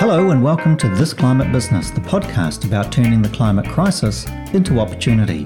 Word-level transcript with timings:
Hello, 0.00 0.30
and 0.30 0.44
welcome 0.44 0.76
to 0.76 0.88
This 0.90 1.12
Climate 1.12 1.50
Business, 1.50 1.90
the 1.90 2.00
podcast 2.00 2.64
about 2.64 2.92
turning 2.92 3.20
the 3.20 3.28
climate 3.30 3.66
crisis 3.66 4.28
into 4.52 4.78
opportunity. 4.78 5.44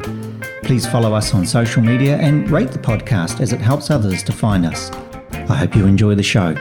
Please 0.63 0.87
follow 0.87 1.15
us 1.15 1.33
on 1.33 1.47
social 1.47 1.83
media 1.83 2.19
and 2.19 2.51
rate 2.51 2.71
the 2.71 2.79
podcast 2.79 3.41
as 3.41 3.55
it 3.55 3.63
helps 3.63 3.91
others 3.91 4.23
to 4.25 4.31
find 4.31 4.67
us. 4.67 4.91
I 5.33 5.57
hope 5.57 5.75
you 5.75 5.87
enjoy 5.87 6.17
the 6.17 6.23
show. 6.23 6.55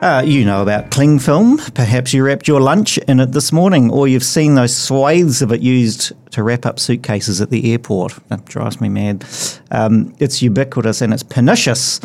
Uh, 0.00 0.22
you 0.24 0.44
know 0.44 0.62
about 0.62 0.92
cling 0.92 1.18
film. 1.18 1.58
Perhaps 1.74 2.14
you 2.14 2.24
wrapped 2.24 2.46
your 2.46 2.60
lunch 2.60 2.96
in 2.96 3.18
it 3.18 3.32
this 3.32 3.50
morning, 3.50 3.90
or 3.90 4.06
you've 4.06 4.22
seen 4.22 4.54
those 4.54 4.74
swathes 4.74 5.42
of 5.42 5.50
it 5.50 5.60
used 5.62 6.12
to 6.30 6.44
wrap 6.44 6.64
up 6.64 6.78
suitcases 6.78 7.40
at 7.40 7.50
the 7.50 7.72
airport. 7.72 8.16
That 8.28 8.44
drives 8.44 8.80
me 8.80 8.88
mad. 8.88 9.26
Um, 9.72 10.14
it's 10.20 10.42
ubiquitous 10.42 11.00
and 11.02 11.12
it's 11.12 11.24
pernicious. 11.24 11.98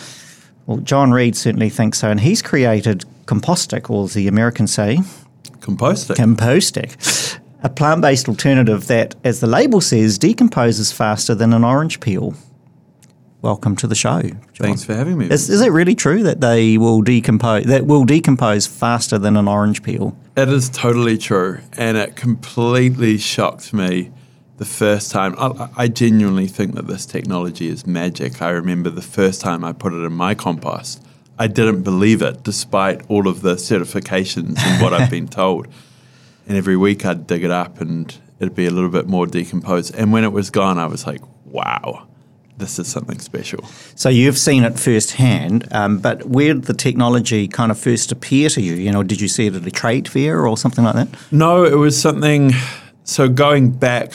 Well, 0.65 0.77
Jon 0.77 1.11
Reed 1.11 1.35
certainly 1.35 1.69
thinks 1.69 1.99
so, 1.99 2.09
and 2.09 2.19
he's 2.19 2.41
created 2.41 3.05
Compostic, 3.25 3.89
or 3.89 4.05
as 4.05 4.13
the 4.13 4.27
Americans 4.27 4.73
say, 4.73 4.99
Compostic. 5.59 6.15
Compostic, 6.15 7.39
a 7.63 7.69
plant 7.69 8.01
based 8.01 8.29
alternative 8.29 8.87
that, 8.87 9.15
as 9.23 9.39
the 9.39 9.47
label 9.47 9.81
says, 9.81 10.17
decomposes 10.17 10.91
faster 10.91 11.33
than 11.33 11.53
an 11.53 11.63
orange 11.63 11.99
peel. 11.99 12.35
Welcome 13.41 13.75
to 13.77 13.87
the 13.87 13.95
show. 13.95 14.21
Jon. 14.21 14.41
Thanks 14.53 14.83
for 14.83 14.95
having 14.95 15.17
me. 15.17 15.29
Is, 15.29 15.49
is 15.49 15.61
it 15.61 15.71
really 15.71 15.93
true 15.95 16.23
that 16.23 16.41
they 16.41 16.77
will 16.77 17.01
decompose 17.01 17.65
that 17.65 17.85
will 17.85 18.03
decompose 18.03 18.65
faster 18.65 19.17
than 19.17 19.37
an 19.37 19.47
orange 19.47 19.83
peel? 19.83 20.17
it 20.35 20.49
is 20.49 20.69
totally 20.69 21.17
true, 21.17 21.59
and 21.77 21.95
it 21.97 22.15
completely 22.15 23.17
shocked 23.17 23.73
me 23.73 24.11
the 24.57 24.65
first 24.65 25.11
time. 25.11 25.35
I, 25.37 25.69
I 25.77 25.87
genuinely 25.87 26.47
think 26.47 26.75
that 26.75 26.87
this 26.87 27.05
technology 27.05 27.67
is 27.67 27.85
magic. 27.85 28.41
I 28.41 28.49
remember 28.49 28.89
the 28.89 29.01
first 29.01 29.41
time 29.41 29.63
I 29.63 29.73
put 29.73 29.93
it 29.93 30.03
in 30.03 30.13
my 30.13 30.35
compost. 30.35 31.03
I 31.37 31.47
didn't 31.47 31.83
believe 31.83 32.21
it, 32.21 32.43
despite 32.43 33.01
all 33.09 33.27
of 33.27 33.41
the 33.41 33.55
certifications 33.55 34.57
and 34.57 34.81
what 34.81 34.93
I've 34.93 35.09
been 35.09 35.27
told. 35.41 35.67
And 36.47 36.57
every 36.57 36.77
week 36.77 37.05
I'd 37.05 37.27
dig 37.27 37.43
it 37.43 37.51
up, 37.51 37.81
and 37.81 38.15
it'd 38.39 38.55
be 38.55 38.65
a 38.65 38.71
little 38.71 38.89
bit 38.89 39.07
more 39.07 39.27
decomposed. 39.27 39.93
And 39.95 40.13
when 40.13 40.23
it 40.23 40.31
was 40.31 40.49
gone, 40.49 40.77
I 40.77 40.85
was 40.85 41.05
like, 41.05 41.21
"Wow, 41.45 42.07
this 42.57 42.79
is 42.79 42.87
something 42.87 43.19
special." 43.19 43.65
So 43.95 44.09
you've 44.09 44.37
seen 44.37 44.63
it 44.63 44.79
firsthand, 44.79 45.67
um, 45.71 45.97
but 45.97 46.25
where 46.25 46.53
did 46.53 46.65
the 46.65 46.73
technology 46.73 47.47
kind 47.47 47.71
of 47.71 47.79
first 47.79 48.11
appear 48.11 48.49
to 48.49 48.61
you? 48.61 48.75
You 48.75 48.91
know, 48.91 49.03
did 49.03 49.19
you 49.19 49.27
see 49.27 49.47
it 49.47 49.55
at 49.55 49.65
a 49.65 49.71
trade 49.71 50.07
fair 50.07 50.45
or 50.45 50.57
something 50.57 50.83
like 50.83 50.95
that? 50.95 51.09
No, 51.31 51.63
it 51.63 51.77
was 51.77 51.99
something. 51.99 52.51
So 53.03 53.27
going 53.27 53.71
back, 53.71 54.13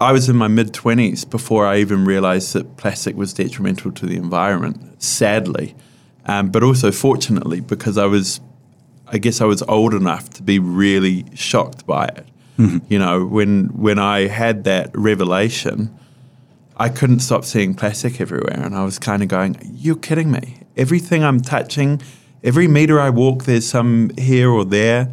I 0.00 0.12
was 0.12 0.28
in 0.28 0.36
my 0.36 0.48
mid 0.48 0.72
20s 0.72 1.28
before 1.28 1.66
I 1.66 1.78
even 1.78 2.04
realized 2.04 2.52
that 2.52 2.76
plastic 2.76 3.16
was 3.16 3.32
detrimental 3.32 3.92
to 3.92 4.06
the 4.06 4.16
environment, 4.16 5.02
sadly. 5.02 5.74
Um, 6.26 6.50
but 6.50 6.62
also 6.62 6.90
fortunately, 6.90 7.60
because 7.60 7.96
I 7.96 8.06
was, 8.06 8.40
I 9.06 9.18
guess 9.18 9.40
I 9.40 9.44
was 9.44 9.62
old 9.62 9.94
enough 9.94 10.28
to 10.30 10.42
be 10.42 10.58
really 10.58 11.24
shocked 11.34 11.86
by 11.86 12.06
it. 12.06 12.26
You 12.88 12.98
know, 12.98 13.26
when, 13.26 13.66
when 13.76 13.98
I 13.98 14.28
had 14.28 14.64
that 14.64 14.90
revelation, 14.94 15.94
I 16.78 16.88
couldn't 16.88 17.20
stop 17.20 17.44
seeing 17.44 17.74
plastic 17.74 18.18
everywhere. 18.20 18.58
And 18.58 18.74
I 18.74 18.82
was 18.84 18.98
kind 18.98 19.22
of 19.22 19.28
going, 19.28 19.58
You're 19.74 19.96
kidding 19.96 20.30
me. 20.30 20.62
Everything 20.76 21.22
I'm 21.22 21.40
touching, 21.40 22.00
every 22.42 22.66
meter 22.66 22.98
I 22.98 23.10
walk, 23.10 23.44
there's 23.44 23.68
some 23.68 24.10
here 24.18 24.50
or 24.50 24.64
there. 24.64 25.10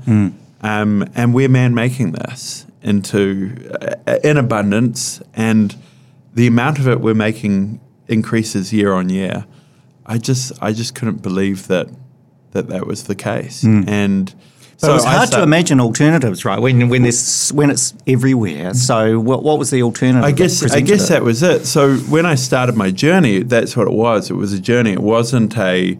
Um, 0.61 1.05
and 1.15 1.33
we're 1.33 1.49
man 1.49 1.73
making 1.75 2.13
this 2.13 2.65
into 2.81 3.69
uh, 4.07 4.19
in 4.23 4.37
abundance. 4.37 5.21
And 5.33 5.75
the 6.33 6.47
amount 6.47 6.79
of 6.79 6.87
it 6.87 7.01
we're 7.01 7.13
making 7.13 7.81
increases 8.07 8.71
year 8.71 8.93
on 8.93 9.09
year. 9.09 9.45
I 10.05 10.17
just, 10.17 10.51
I 10.61 10.73
just 10.73 10.95
couldn't 10.95 11.21
believe 11.21 11.67
that 11.67 11.89
that, 12.51 12.67
that 12.67 12.85
was 12.85 13.05
the 13.05 13.15
case. 13.15 13.63
And 13.63 14.29
Hmm. 14.29 14.37
But 14.81 14.91
it 14.91 14.93
was 14.95 15.05
hard 15.05 15.31
to 15.31 15.43
imagine 15.43 15.79
alternatives, 15.79 16.43
right? 16.43 16.59
When 16.59 16.89
when 16.89 17.03
this 17.03 17.51
when 17.53 17.69
it's 17.69 17.93
everywhere. 18.05 18.73
So 18.73 19.19
what 19.19 19.43
what 19.43 19.57
was 19.57 19.69
the 19.69 19.81
alternative? 19.81 20.25
I 20.25 20.31
guess 20.31 20.61
I 20.71 20.81
guess 20.81 21.05
it? 21.05 21.09
that 21.09 21.23
was 21.23 21.41
it. 21.41 21.65
So 21.65 21.95
when 21.95 22.25
I 22.25 22.35
started 22.35 22.75
my 22.75 22.91
journey, 22.91 23.43
that's 23.43 23.77
what 23.77 23.87
it 23.87 23.93
was. 23.93 24.29
It 24.29 24.33
was 24.33 24.51
a 24.51 24.59
journey. 24.59 24.91
It 24.91 25.01
wasn't 25.01 25.57
a 25.57 25.97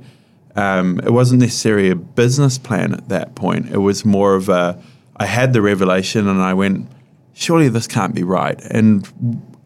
um, 0.55 0.99
it 0.99 1.11
wasn't 1.11 1.41
necessarily 1.41 1.89
a 1.89 1.95
business 1.95 2.57
plan 2.57 2.93
at 2.93 3.09
that 3.09 3.35
point. 3.35 3.69
It 3.71 3.77
was 3.77 4.03
more 4.03 4.35
of 4.35 4.49
a 4.49 4.81
I 5.15 5.25
had 5.27 5.53
the 5.53 5.61
revelation 5.61 6.27
and 6.27 6.41
I 6.41 6.53
went, 6.53 6.87
surely 7.33 7.69
this 7.69 7.87
can't 7.87 8.13
be 8.13 8.23
right. 8.23 8.59
And 8.65 9.07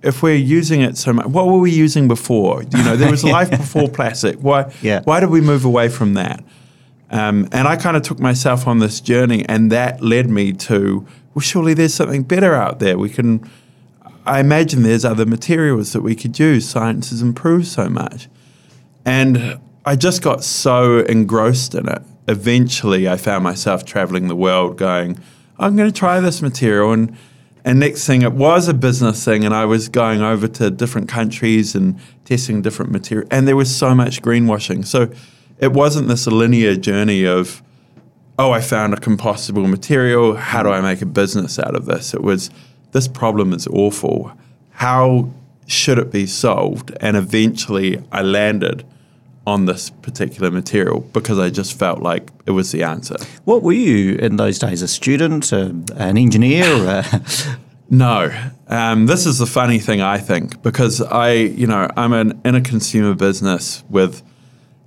if 0.07 0.23
we're 0.23 0.35
using 0.35 0.81
it 0.81 0.97
so 0.97 1.11
much, 1.11 1.25
what 1.25 1.47
were 1.47 1.59
we 1.59 1.69
using 1.69 2.07
before? 2.07 2.63
You 2.63 2.83
know, 2.83 2.95
there 2.95 3.11
was 3.11 3.23
life 3.37 3.49
before 3.51 3.89
plastic. 3.89 4.37
Why? 4.37 4.73
Yeah. 4.81 5.01
Why 5.03 5.19
did 5.19 5.29
we 5.29 5.41
move 5.41 5.65
away 5.65 5.89
from 5.89 6.13
that? 6.13 6.43
Um, 7.09 7.47
and 7.51 7.67
I 7.67 7.75
kind 7.75 7.97
of 7.97 8.03
took 8.03 8.19
myself 8.19 8.67
on 8.67 8.79
this 8.79 9.01
journey, 9.01 9.45
and 9.47 9.71
that 9.71 10.01
led 10.01 10.29
me 10.29 10.53
to, 10.53 11.05
well, 11.33 11.41
surely 11.41 11.73
there's 11.73 11.93
something 11.93 12.23
better 12.23 12.55
out 12.55 12.79
there. 12.79 12.97
We 12.97 13.09
can, 13.09 13.49
I 14.25 14.39
imagine 14.39 14.83
there's 14.83 15.05
other 15.05 15.25
materials 15.25 15.93
that 15.93 16.01
we 16.01 16.15
could 16.15 16.39
use. 16.39 16.67
Science 16.67 17.09
has 17.09 17.21
improved 17.21 17.67
so 17.67 17.89
much. 17.89 18.29
And 19.05 19.59
I 19.85 19.95
just 19.95 20.21
got 20.21 20.43
so 20.43 20.99
engrossed 20.99 21.75
in 21.75 21.87
it. 21.87 22.01
Eventually, 22.27 23.07
I 23.07 23.17
found 23.17 23.43
myself 23.43 23.85
traveling 23.85 24.27
the 24.27 24.35
world 24.35 24.77
going, 24.77 25.17
I'm 25.59 25.75
going 25.75 25.89
to 25.89 25.97
try 25.97 26.19
this 26.19 26.41
material. 26.41 26.91
And, 26.91 27.17
and 27.67 27.81
next 27.81 28.07
thing, 28.07 28.21
it 28.21 28.31
was 28.31 28.69
a 28.69 28.73
business 28.73 29.25
thing, 29.25 29.43
and 29.43 29.53
I 29.53 29.65
was 29.65 29.89
going 29.89 30.21
over 30.21 30.47
to 30.47 30.71
different 30.71 31.09
countries 31.09 31.75
and 31.75 31.99
testing 32.23 32.61
different 32.61 32.93
material. 32.93 33.27
And 33.29 33.45
there 33.45 33.57
was 33.57 33.75
so 33.75 33.93
much 33.93 34.21
greenwashing. 34.21 34.85
So 34.85 35.11
it 35.59 35.73
wasn't 35.73 36.07
this 36.07 36.27
linear 36.27 36.77
journey 36.77 37.25
of, 37.25 37.61
oh, 38.39 38.51
I 38.51 38.61
found 38.61 38.93
a 38.93 38.95
compostable 38.95 39.69
material. 39.69 40.37
How 40.37 40.63
do 40.63 40.69
I 40.69 40.79
make 40.79 41.01
a 41.01 41.05
business 41.05 41.59
out 41.59 41.75
of 41.75 41.87
this? 41.87 42.13
It 42.13 42.23
was, 42.23 42.49
this 42.93 43.09
problem 43.09 43.51
is 43.51 43.67
awful. 43.67 44.31
How 44.71 45.29
should 45.65 45.99
it 45.99 46.09
be 46.09 46.25
solved? 46.25 46.93
And 47.01 47.17
eventually 47.17 48.01
I 48.13 48.21
landed 48.21 48.85
on 49.47 49.65
this 49.65 49.89
particular 49.89 50.51
material 50.51 50.99
because 50.99 51.39
I 51.39 51.49
just 51.49 51.79
felt 51.79 52.01
like 52.01 52.31
it 52.45 52.51
was 52.51 52.73
the 52.73 52.83
answer. 52.83 53.15
What 53.45 53.63
were 53.63 53.71
you 53.71 54.15
in 54.17 54.35
those 54.35 54.59
days? 54.59 54.81
A 54.81 54.87
student, 54.87 55.51
an 55.51 56.17
engineer? 56.17 57.03
No, 57.89 58.29
um, 58.67 59.05
this 59.05 59.25
is 59.25 59.37
the 59.37 59.45
funny 59.45 59.79
thing 59.79 60.01
I 60.01 60.17
think 60.17 60.61
because 60.61 61.01
I, 61.01 61.31
you 61.31 61.65
know, 61.65 61.87
I'm 61.95 62.11
an, 62.11 62.41
in 62.43 62.53
a 62.53 62.59
consumer 62.59 63.15
business 63.15 63.81
with 63.89 64.23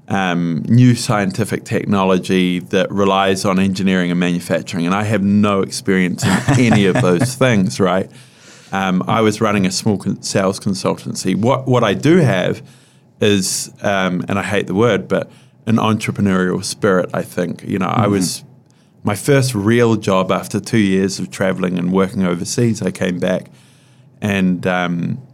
um, 0.09 0.67
new 0.69 0.95
scientific 0.95 1.65
technology 1.65 2.59
that 2.59 2.93
relies 2.93 3.47
on 3.47 3.59
engineering 3.59 4.11
and 4.11 4.21
manufacturing, 4.21 4.85
and 4.85 4.95
I 4.95 5.05
have 5.05 5.23
no 5.23 5.63
experience 5.63 6.23
in 6.23 6.43
any 6.73 6.85
of 6.85 7.01
those 7.01 7.37
things. 7.37 7.81
Right? 7.81 8.11
Um, 8.71 9.03
I 9.09 9.23
was 9.23 9.41
running 9.41 9.65
a 9.65 9.71
small 9.71 9.97
con- 9.97 10.21
sales 10.21 10.61
consultancy. 10.61 11.35
What 11.35 11.67
what 11.67 11.83
I 11.83 11.95
do 11.95 12.19
have 12.19 12.61
is, 13.21 13.73
um, 13.83 14.25
and 14.29 14.39
I 14.39 14.43
hate 14.43 14.67
the 14.67 14.75
word, 14.75 15.09
but 15.09 15.31
an 15.67 15.77
entrepreneurial 15.77 16.65
spirit. 16.65 17.11
I 17.13 17.23
think 17.23 17.63
you 17.65 17.79
know 17.79 17.89
I 17.89 18.07
was 18.07 18.45
my 19.03 19.15
first 19.15 19.55
real 19.55 19.97
job 19.97 20.31
after 20.31 20.61
two 20.61 20.79
years 20.79 21.19
of 21.19 21.31
traveling 21.31 21.79
and 21.79 21.93
working 21.93 22.25
overseas. 22.25 22.83
I 22.83 22.91
came 22.91 23.19
back 23.19 23.51
and 24.21 24.67
um, 24.67 25.27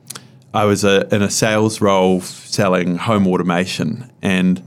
I 0.54 0.64
was 0.64 0.84
a, 0.84 1.12
in 1.14 1.22
a 1.22 1.30
sales 1.30 1.80
role 1.80 2.20
selling 2.20 2.96
home 2.96 3.26
automation. 3.26 4.10
And 4.22 4.62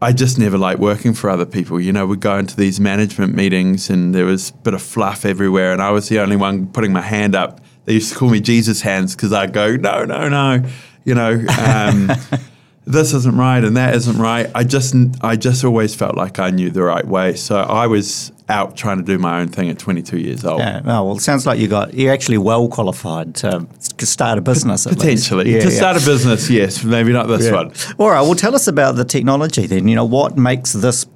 I 0.00 0.12
just 0.12 0.38
never 0.38 0.58
liked 0.58 0.80
working 0.80 1.14
for 1.14 1.30
other 1.30 1.46
people. 1.46 1.80
You 1.80 1.92
know, 1.92 2.06
we'd 2.06 2.20
go 2.20 2.38
into 2.38 2.56
these 2.56 2.80
management 2.80 3.34
meetings 3.34 3.90
and 3.90 4.14
there 4.14 4.24
was 4.24 4.50
a 4.50 4.54
bit 4.54 4.74
of 4.74 4.82
fluff 4.82 5.24
everywhere. 5.24 5.72
And 5.72 5.82
I 5.82 5.90
was 5.90 6.08
the 6.08 6.20
only 6.20 6.36
one 6.36 6.68
putting 6.68 6.92
my 6.92 7.02
hand 7.02 7.34
up. 7.34 7.60
They 7.84 7.94
used 7.94 8.12
to 8.12 8.18
call 8.18 8.30
me 8.30 8.40
Jesus 8.40 8.80
hands 8.80 9.16
because 9.16 9.32
I'd 9.32 9.52
go, 9.52 9.76
no, 9.76 10.04
no, 10.04 10.28
no. 10.28 10.64
You 11.04 11.14
know, 11.14 11.44
um, 11.58 12.10
this 12.86 13.12
isn't 13.12 13.36
right 13.36 13.62
and 13.62 13.76
that 13.76 13.94
isn't 13.94 14.18
right. 14.18 14.50
I 14.54 14.64
just, 14.64 14.94
I 15.20 15.36
just 15.36 15.64
always 15.64 15.94
felt 15.94 16.16
like 16.16 16.38
I 16.38 16.50
knew 16.50 16.70
the 16.70 16.82
right 16.82 17.06
way. 17.06 17.34
So 17.34 17.56
I 17.56 17.86
was 17.86 18.32
out 18.48 18.76
trying 18.76 18.98
to 18.98 19.02
do 19.04 19.18
my 19.18 19.40
own 19.40 19.48
thing 19.48 19.70
at 19.70 19.78
22 19.78 20.18
years 20.18 20.44
old. 20.44 20.60
yeah, 20.60 20.80
oh, 20.84 21.04
well, 21.04 21.16
it 21.16 21.20
sounds 21.22 21.46
like 21.46 21.58
you 21.58 21.68
got 21.68 21.94
you're 21.94 22.12
actually 22.12 22.38
well 22.38 22.68
qualified 22.68 23.34
to, 23.36 23.66
to 23.96 24.06
start 24.06 24.36
a 24.38 24.40
business. 24.42 24.86
Potentially. 24.86 25.52
Yeah, 25.54 25.60
to 25.60 25.70
yeah. 25.70 25.76
start 25.76 25.96
a 26.02 26.04
business, 26.04 26.50
yes. 26.50 26.84
Maybe 26.84 27.12
not 27.12 27.28
this 27.28 27.46
Yeah. 27.46 27.52
one. 27.54 27.72
All 27.98 28.10
right. 28.10 28.20
Well, 28.20 28.34
tell 28.34 28.54
us 28.54 28.66
about 28.68 28.96
the 28.96 29.04
technology 29.04 29.66
then. 29.66 29.88
You 29.88 29.94
know, 29.96 30.04
what 30.04 30.36
makes 30.36 30.72
this 30.72 31.06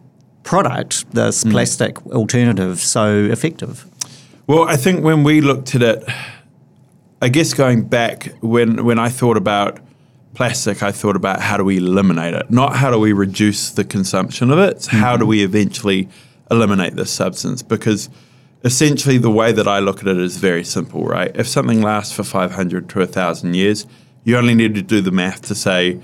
product, 0.44 1.12
this 1.12 1.42
Hmm. 1.42 1.50
plastic 1.50 2.04
alternative, 2.06 2.80
so 2.80 3.16
effective? 3.24 3.84
Well, 4.46 4.64
I 4.68 4.76
think 4.76 5.04
when 5.04 5.24
we 5.24 5.40
looked 5.40 5.74
at 5.74 5.82
it, 5.82 6.04
I 7.26 7.28
guess 7.28 7.54
going 7.54 7.82
back 7.82 8.32
when 8.40 8.84
when 8.84 9.00
I 9.00 9.08
thought 9.08 9.36
about 9.36 9.80
plastic, 10.34 10.84
I 10.84 10.92
thought 10.92 11.16
about 11.16 11.40
how 11.40 11.56
do 11.56 11.64
we 11.64 11.78
eliminate 11.78 12.34
it, 12.34 12.52
not 12.52 12.76
how 12.76 12.88
do 12.88 13.00
we 13.00 13.12
reduce 13.12 13.70
the 13.70 13.82
consumption 13.82 14.52
of 14.52 14.60
it. 14.60 14.76
It's 14.76 14.86
how 14.86 15.16
do 15.16 15.22
mm-hmm. 15.22 15.30
we 15.30 15.42
eventually 15.42 16.08
eliminate 16.52 16.94
this 16.94 17.10
substance? 17.10 17.64
Because 17.64 18.08
essentially, 18.62 19.18
the 19.18 19.32
way 19.32 19.50
that 19.50 19.66
I 19.66 19.80
look 19.80 20.02
at 20.02 20.06
it 20.06 20.18
is 20.18 20.36
very 20.36 20.62
simple, 20.62 21.04
right? 21.04 21.32
If 21.34 21.48
something 21.48 21.82
lasts 21.82 22.14
for 22.14 22.22
500 22.22 22.88
to 22.90 22.98
1,000 23.00 23.54
years, 23.56 23.88
you 24.22 24.36
only 24.36 24.54
need 24.54 24.76
to 24.76 24.82
do 24.82 25.00
the 25.00 25.10
math 25.10 25.42
to 25.48 25.56
say, 25.56 25.98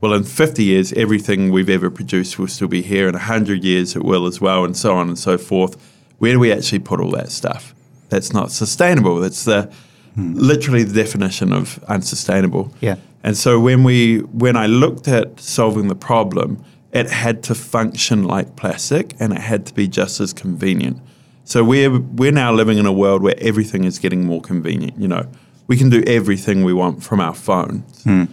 well, 0.00 0.14
in 0.14 0.22
50 0.22 0.62
years, 0.62 0.92
everything 0.92 1.50
we've 1.50 1.68
ever 1.68 1.90
produced 1.90 2.38
will 2.38 2.46
still 2.46 2.68
be 2.68 2.82
here. 2.82 3.08
In 3.08 3.14
100 3.14 3.64
years, 3.64 3.96
it 3.96 4.04
will 4.04 4.26
as 4.26 4.40
well, 4.40 4.64
and 4.64 4.76
so 4.76 4.94
on 4.94 5.08
and 5.08 5.18
so 5.18 5.38
forth. 5.38 5.74
Where 6.18 6.34
do 6.34 6.38
we 6.38 6.52
actually 6.52 6.78
put 6.78 7.00
all 7.00 7.10
that 7.16 7.32
stuff? 7.32 7.74
That's 8.10 8.32
not 8.32 8.52
sustainable. 8.52 9.16
That's 9.16 9.44
the 9.44 9.72
Hmm. 10.18 10.32
literally 10.34 10.82
the 10.82 10.94
definition 10.94 11.52
of 11.52 11.78
unsustainable. 11.84 12.74
Yeah. 12.80 12.96
And 13.22 13.36
so 13.36 13.60
when 13.60 13.84
we 13.84 14.18
when 14.32 14.56
I 14.56 14.66
looked 14.66 15.06
at 15.06 15.38
solving 15.38 15.86
the 15.86 15.94
problem, 15.94 16.64
it 16.92 17.08
had 17.08 17.44
to 17.44 17.54
function 17.54 18.24
like 18.24 18.56
plastic 18.56 19.14
and 19.20 19.32
it 19.32 19.38
had 19.38 19.64
to 19.66 19.74
be 19.74 19.86
just 19.86 20.18
as 20.18 20.32
convenient. 20.32 21.00
So 21.44 21.62
we're 21.62 22.00
we're 22.00 22.32
now 22.32 22.52
living 22.52 22.78
in 22.78 22.86
a 22.86 22.92
world 22.92 23.22
where 23.22 23.36
everything 23.38 23.84
is 23.84 24.00
getting 24.00 24.26
more 24.26 24.40
convenient. 24.40 24.98
You 24.98 25.06
know, 25.06 25.28
we 25.68 25.76
can 25.76 25.88
do 25.88 26.02
everything 26.04 26.64
we 26.64 26.72
want 26.72 27.04
from 27.04 27.20
our 27.20 27.34
phones. 27.34 28.02
Hmm. 28.02 28.24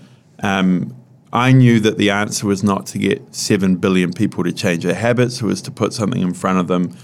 Um, 0.42 0.96
I 1.32 1.52
knew 1.52 1.80
that 1.82 2.00
the 2.00 2.10
answer 2.10 2.48
was 2.48 2.64
not 2.64 2.88
to 2.88 2.98
get 2.98 3.36
seven 3.36 3.76
billion 3.76 4.12
people 4.12 4.44
to 4.44 4.52
change 4.52 4.86
their 4.86 4.96
habits; 4.96 5.42
it 5.42 5.46
was 5.46 5.62
to 5.64 5.72
put 5.72 5.94
something 5.94 6.22
in 6.24 6.34
front 6.34 6.58
of 6.58 6.68
them 6.68 6.98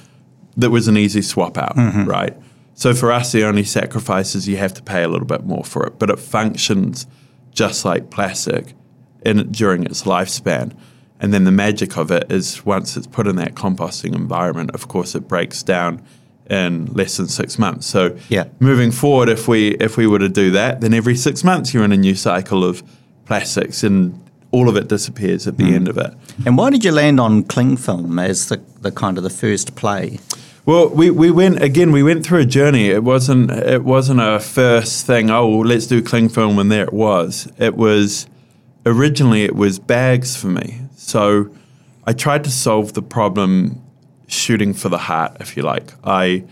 that 0.57 0.71
was 0.71 0.87
an 0.87 0.97
easy 0.97 1.21
swap 1.21 1.57
out, 1.57 1.75
mm-hmm. 1.75 2.05
right? 2.05 2.35
So 2.81 2.95
for 2.95 3.11
us, 3.11 3.31
the 3.31 3.43
only 3.43 3.63
sacrifice 3.63 4.33
is 4.33 4.47
you 4.47 4.57
have 4.57 4.73
to 4.73 4.81
pay 4.81 5.03
a 5.03 5.07
little 5.07 5.27
bit 5.27 5.45
more 5.45 5.63
for 5.63 5.85
it, 5.85 5.99
but 5.99 6.09
it 6.09 6.17
functions 6.17 7.05
just 7.51 7.85
like 7.85 8.09
plastic 8.09 8.73
in 9.23 9.51
during 9.51 9.83
its 9.83 10.01
lifespan. 10.01 10.71
And 11.19 11.31
then 11.31 11.43
the 11.43 11.51
magic 11.51 11.95
of 11.95 12.09
it 12.09 12.31
is 12.31 12.65
once 12.65 12.97
it's 12.97 13.05
put 13.05 13.27
in 13.27 13.35
that 13.35 13.53
composting 13.53 14.15
environment, 14.15 14.71
of 14.71 14.87
course, 14.87 15.13
it 15.13 15.27
breaks 15.27 15.61
down 15.61 16.01
in 16.49 16.87
less 16.87 17.17
than 17.17 17.27
six 17.27 17.59
months. 17.59 17.85
So 17.85 18.17
Yeah. 18.29 18.45
moving 18.59 18.89
forward, 18.89 19.29
if 19.29 19.47
we 19.47 19.75
if 19.79 19.95
we 19.95 20.07
were 20.07 20.17
to 20.17 20.27
do 20.43 20.49
that, 20.49 20.81
then 20.81 20.91
every 20.95 21.15
six 21.15 21.43
months 21.43 21.75
you're 21.75 21.83
in 21.85 21.91
a 21.91 21.97
new 22.07 22.15
cycle 22.15 22.63
of 22.63 22.81
plastics, 23.25 23.83
and 23.83 24.19
all 24.49 24.67
of 24.67 24.75
it 24.75 24.87
disappears 24.87 25.45
at 25.47 25.57
the 25.57 25.65
Mm. 25.65 25.75
end 25.75 25.87
of 25.87 25.99
it. 25.99 26.15
And 26.47 26.57
why 26.57 26.71
did 26.71 26.83
you 26.83 26.91
land 26.93 27.19
on 27.19 27.43
cling 27.43 27.77
film 27.77 28.17
as 28.17 28.47
the, 28.47 28.59
the 28.81 28.91
kind 28.91 29.19
of 29.19 29.23
the 29.23 29.29
first 29.29 29.75
play? 29.75 30.17
Well, 30.65 30.89
we, 30.89 31.09
we 31.09 31.31
went 31.31 31.61
again. 31.61 31.91
We 31.91 32.03
went 32.03 32.25
through 32.25 32.39
a 32.39 32.45
journey. 32.45 32.89
It 32.89 33.03
wasn't 33.03 33.49
it 33.51 33.83
wasn't 33.83 34.21
a 34.21 34.39
first 34.39 35.07
thing. 35.07 35.31
Oh, 35.31 35.49
let's 35.49 35.87
do 35.87 36.03
cling 36.03 36.29
film, 36.29 36.59
and 36.59 36.71
there 36.71 36.83
it 36.83 36.93
was. 36.93 37.51
It 37.57 37.75
was 37.75 38.27
originally 38.85 39.43
it 39.43 39.55
was 39.55 39.79
bags 39.79 40.35
for 40.35 40.47
me. 40.47 40.81
So 40.95 41.49
I 42.05 42.13
tried 42.13 42.43
to 42.43 42.51
solve 42.51 42.93
the 42.93 43.01
problem 43.01 43.81
shooting 44.27 44.73
for 44.73 44.89
the 44.89 44.97
heart, 44.97 45.37
if 45.39 45.57
you 45.57 45.63
like. 45.63 45.93
I 46.03 46.43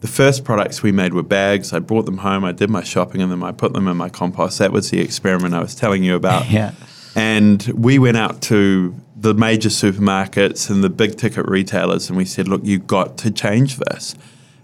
the 0.00 0.08
first 0.08 0.44
products 0.44 0.82
we 0.82 0.92
made 0.92 1.14
were 1.14 1.22
bags. 1.22 1.72
I 1.72 1.78
brought 1.78 2.04
them 2.04 2.18
home. 2.18 2.44
I 2.44 2.52
did 2.52 2.68
my 2.68 2.82
shopping 2.82 3.22
in 3.22 3.30
them. 3.30 3.42
I 3.42 3.52
put 3.52 3.72
them 3.72 3.88
in 3.88 3.96
my 3.96 4.10
compost. 4.10 4.58
That 4.58 4.70
was 4.70 4.90
the 4.90 5.00
experiment 5.00 5.54
I 5.54 5.60
was 5.60 5.74
telling 5.74 6.04
you 6.04 6.14
about. 6.14 6.50
Yeah. 6.56 6.72
And 7.14 7.62
we 7.74 7.98
went 7.98 8.18
out 8.18 8.42
to 8.42 8.94
the 9.18 9.32
major 9.32 9.70
supermarkets 9.70 10.68
and 10.68 10.84
the 10.84 10.90
big 10.90 11.16
ticket 11.16 11.48
retailers 11.48 12.08
and 12.08 12.18
we 12.18 12.24
said, 12.24 12.46
look, 12.46 12.60
you've 12.64 12.86
got 12.86 13.16
to 13.18 13.30
change 13.30 13.78
this. 13.78 14.14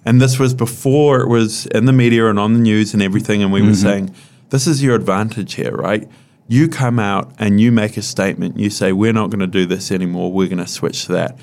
And 0.04 0.20
this 0.20 0.38
was 0.38 0.52
before 0.52 1.20
it 1.20 1.28
was 1.28 1.66
in 1.66 1.86
the 1.86 1.92
media 1.92 2.28
and 2.28 2.38
on 2.38 2.52
the 2.52 2.58
news 2.58 2.92
and 2.92 3.02
everything. 3.02 3.42
And 3.42 3.52
we 3.52 3.62
were 3.62 3.68
mm-hmm. 3.68 3.74
saying, 3.74 4.14
this 4.50 4.66
is 4.66 4.82
your 4.82 4.94
advantage 4.94 5.54
here, 5.54 5.74
right? 5.74 6.08
You 6.48 6.68
come 6.68 6.98
out 6.98 7.32
and 7.38 7.60
you 7.60 7.72
make 7.72 7.96
a 7.96 8.02
statement. 8.02 8.58
You 8.58 8.68
say, 8.68 8.92
we're 8.92 9.12
not 9.12 9.30
going 9.30 9.40
to 9.40 9.46
do 9.46 9.64
this 9.64 9.90
anymore. 9.90 10.30
We're 10.32 10.48
going 10.48 10.58
to 10.58 10.66
switch 10.66 11.06
to 11.06 11.12
that. 11.12 11.38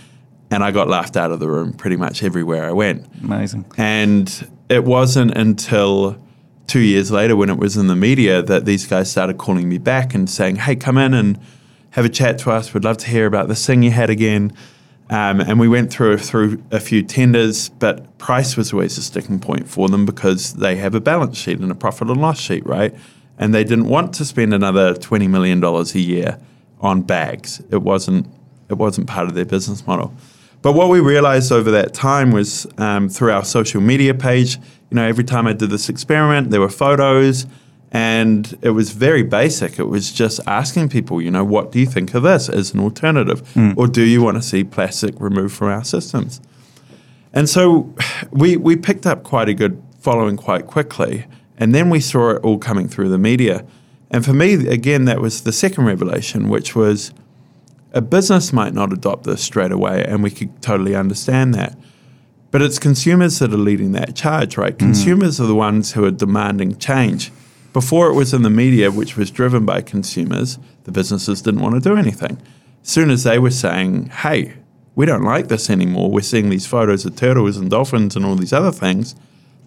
And 0.51 0.63
I 0.63 0.71
got 0.71 0.87
laughed 0.87 1.15
out 1.15 1.31
of 1.31 1.39
the 1.39 1.47
room 1.47 1.73
pretty 1.73 1.95
much 1.95 2.21
everywhere 2.21 2.67
I 2.67 2.71
went. 2.71 3.07
Amazing. 3.23 3.65
And 3.77 4.49
it 4.67 4.83
wasn't 4.83 5.31
until 5.31 6.21
two 6.67 6.79
years 6.79 7.11
later, 7.11 7.35
when 7.35 7.49
it 7.49 7.57
was 7.57 7.77
in 7.77 7.87
the 7.87 7.95
media, 7.95 8.43
that 8.43 8.65
these 8.65 8.85
guys 8.85 9.09
started 9.09 9.37
calling 9.37 9.67
me 9.69 9.77
back 9.77 10.13
and 10.13 10.29
saying, 10.29 10.57
"Hey, 10.57 10.75
come 10.75 10.97
in 10.97 11.13
and 11.13 11.39
have 11.91 12.05
a 12.05 12.09
chat 12.09 12.37
to 12.39 12.51
us. 12.51 12.73
We'd 12.73 12.83
love 12.83 12.97
to 12.97 13.07
hear 13.07 13.25
about 13.25 13.47
this 13.47 13.65
thing 13.65 13.83
you 13.83 13.91
had 13.91 14.09
again." 14.09 14.53
Um, 15.09 15.41
and 15.41 15.59
we 15.59 15.67
went 15.67 15.91
through 15.91 16.19
through 16.19 16.63
a 16.71 16.79
few 16.79 17.01
tenders, 17.01 17.69
but 17.69 18.17
price 18.19 18.55
was 18.55 18.71
always 18.71 18.97
a 18.97 19.01
sticking 19.01 19.39
point 19.39 19.67
for 19.67 19.89
them 19.89 20.05
because 20.05 20.53
they 20.53 20.75
have 20.75 20.93
a 20.93 21.01
balance 21.01 21.37
sheet 21.37 21.59
and 21.59 21.71
a 21.71 21.75
profit 21.75 22.09
and 22.09 22.21
loss 22.21 22.39
sheet, 22.39 22.65
right? 22.65 22.93
And 23.39 23.53
they 23.53 23.63
didn't 23.63 23.87
want 23.87 24.13
to 24.15 24.25
spend 24.25 24.53
another 24.53 24.93
twenty 24.93 25.27
million 25.27 25.59
dollars 25.59 25.95
a 25.95 25.99
year 25.99 26.39
on 26.79 27.01
bags. 27.01 27.61
It 27.71 27.81
wasn't 27.81 28.27
it 28.69 28.77
wasn't 28.77 29.07
part 29.07 29.27
of 29.27 29.33
their 29.33 29.45
business 29.45 29.87
model. 29.87 30.13
But 30.61 30.73
what 30.73 30.89
we 30.89 30.99
realized 30.99 31.51
over 31.51 31.71
that 31.71 31.93
time 31.93 32.31
was 32.31 32.67
um, 32.77 33.09
through 33.09 33.31
our 33.31 33.45
social 33.45 33.81
media 33.81 34.13
page, 34.13 34.57
you 34.57 34.95
know, 34.95 35.07
every 35.07 35.23
time 35.23 35.47
I 35.47 35.53
did 35.53 35.69
this 35.69 35.87
experiment, 35.89 36.51
there 36.51 36.59
were 36.59 36.69
photos 36.69 37.45
and 37.91 38.57
it 38.61 38.71
was 38.71 38.91
very 38.91 39.23
basic. 39.23 39.79
It 39.79 39.87
was 39.87 40.11
just 40.11 40.39
asking 40.45 40.89
people, 40.89 41.21
you 41.21 41.31
know, 41.31 41.43
what 41.43 41.71
do 41.71 41.79
you 41.79 41.85
think 41.85 42.13
of 42.13 42.23
this 42.23 42.47
as 42.47 42.73
an 42.73 42.79
alternative? 42.79 43.41
Mm. 43.53 43.75
Or 43.77 43.87
do 43.87 44.03
you 44.03 44.21
want 44.21 44.37
to 44.37 44.43
see 44.43 44.63
plastic 44.63 45.15
removed 45.19 45.55
from 45.55 45.69
our 45.69 45.83
systems? 45.83 46.39
And 47.33 47.49
so 47.49 47.93
we, 48.31 48.57
we 48.57 48.75
picked 48.75 49.05
up 49.07 49.23
quite 49.23 49.49
a 49.49 49.53
good 49.53 49.81
following 49.99 50.37
quite 50.37 50.67
quickly. 50.67 51.25
And 51.57 51.73
then 51.73 51.89
we 51.89 51.99
saw 51.99 52.31
it 52.31 52.43
all 52.43 52.57
coming 52.57 52.87
through 52.87 53.09
the 53.09 53.17
media. 53.17 53.65
And 54.11 54.23
for 54.23 54.33
me, 54.33 54.67
again, 54.67 55.05
that 55.05 55.19
was 55.19 55.41
the 55.41 55.51
second 55.51 55.85
revelation, 55.85 56.49
which 56.49 56.75
was 56.75 57.11
a 57.93 58.01
business 58.01 58.53
might 58.53 58.73
not 58.73 58.93
adopt 58.93 59.23
this 59.23 59.41
straight 59.41 59.71
away, 59.71 60.03
and 60.05 60.23
we 60.23 60.31
could 60.31 60.61
totally 60.61 60.95
understand 60.95 61.53
that. 61.55 61.77
But 62.51 62.61
it's 62.61 62.79
consumers 62.79 63.39
that 63.39 63.53
are 63.53 63.57
leading 63.57 63.91
that 63.91 64.15
charge, 64.15 64.57
right? 64.57 64.75
Mm. 64.75 64.79
Consumers 64.79 65.39
are 65.39 65.47
the 65.47 65.55
ones 65.55 65.91
who 65.91 66.05
are 66.05 66.11
demanding 66.11 66.77
change. 66.77 67.31
Before 67.73 68.09
it 68.09 68.13
was 68.13 68.33
in 68.33 68.41
the 68.41 68.49
media, 68.49 68.91
which 68.91 69.15
was 69.15 69.29
driven 69.29 69.65
by 69.65 69.81
consumers, 69.81 70.57
the 70.85 70.91
businesses 70.91 71.41
didn't 71.41 71.61
want 71.61 71.75
to 71.75 71.81
do 71.81 71.95
anything. 71.95 72.41
As 72.83 72.89
soon 72.89 73.09
as 73.09 73.23
they 73.23 73.37
were 73.37 73.51
saying, 73.51 74.07
hey, 74.07 74.53
we 74.95 75.05
don't 75.05 75.23
like 75.23 75.47
this 75.47 75.69
anymore, 75.69 76.09
we're 76.09 76.21
seeing 76.21 76.49
these 76.49 76.65
photos 76.65 77.05
of 77.05 77.15
turtles 77.15 77.57
and 77.57 77.69
dolphins 77.69 78.15
and 78.15 78.25
all 78.25 78.35
these 78.35 78.53
other 78.53 78.71
things, 78.71 79.15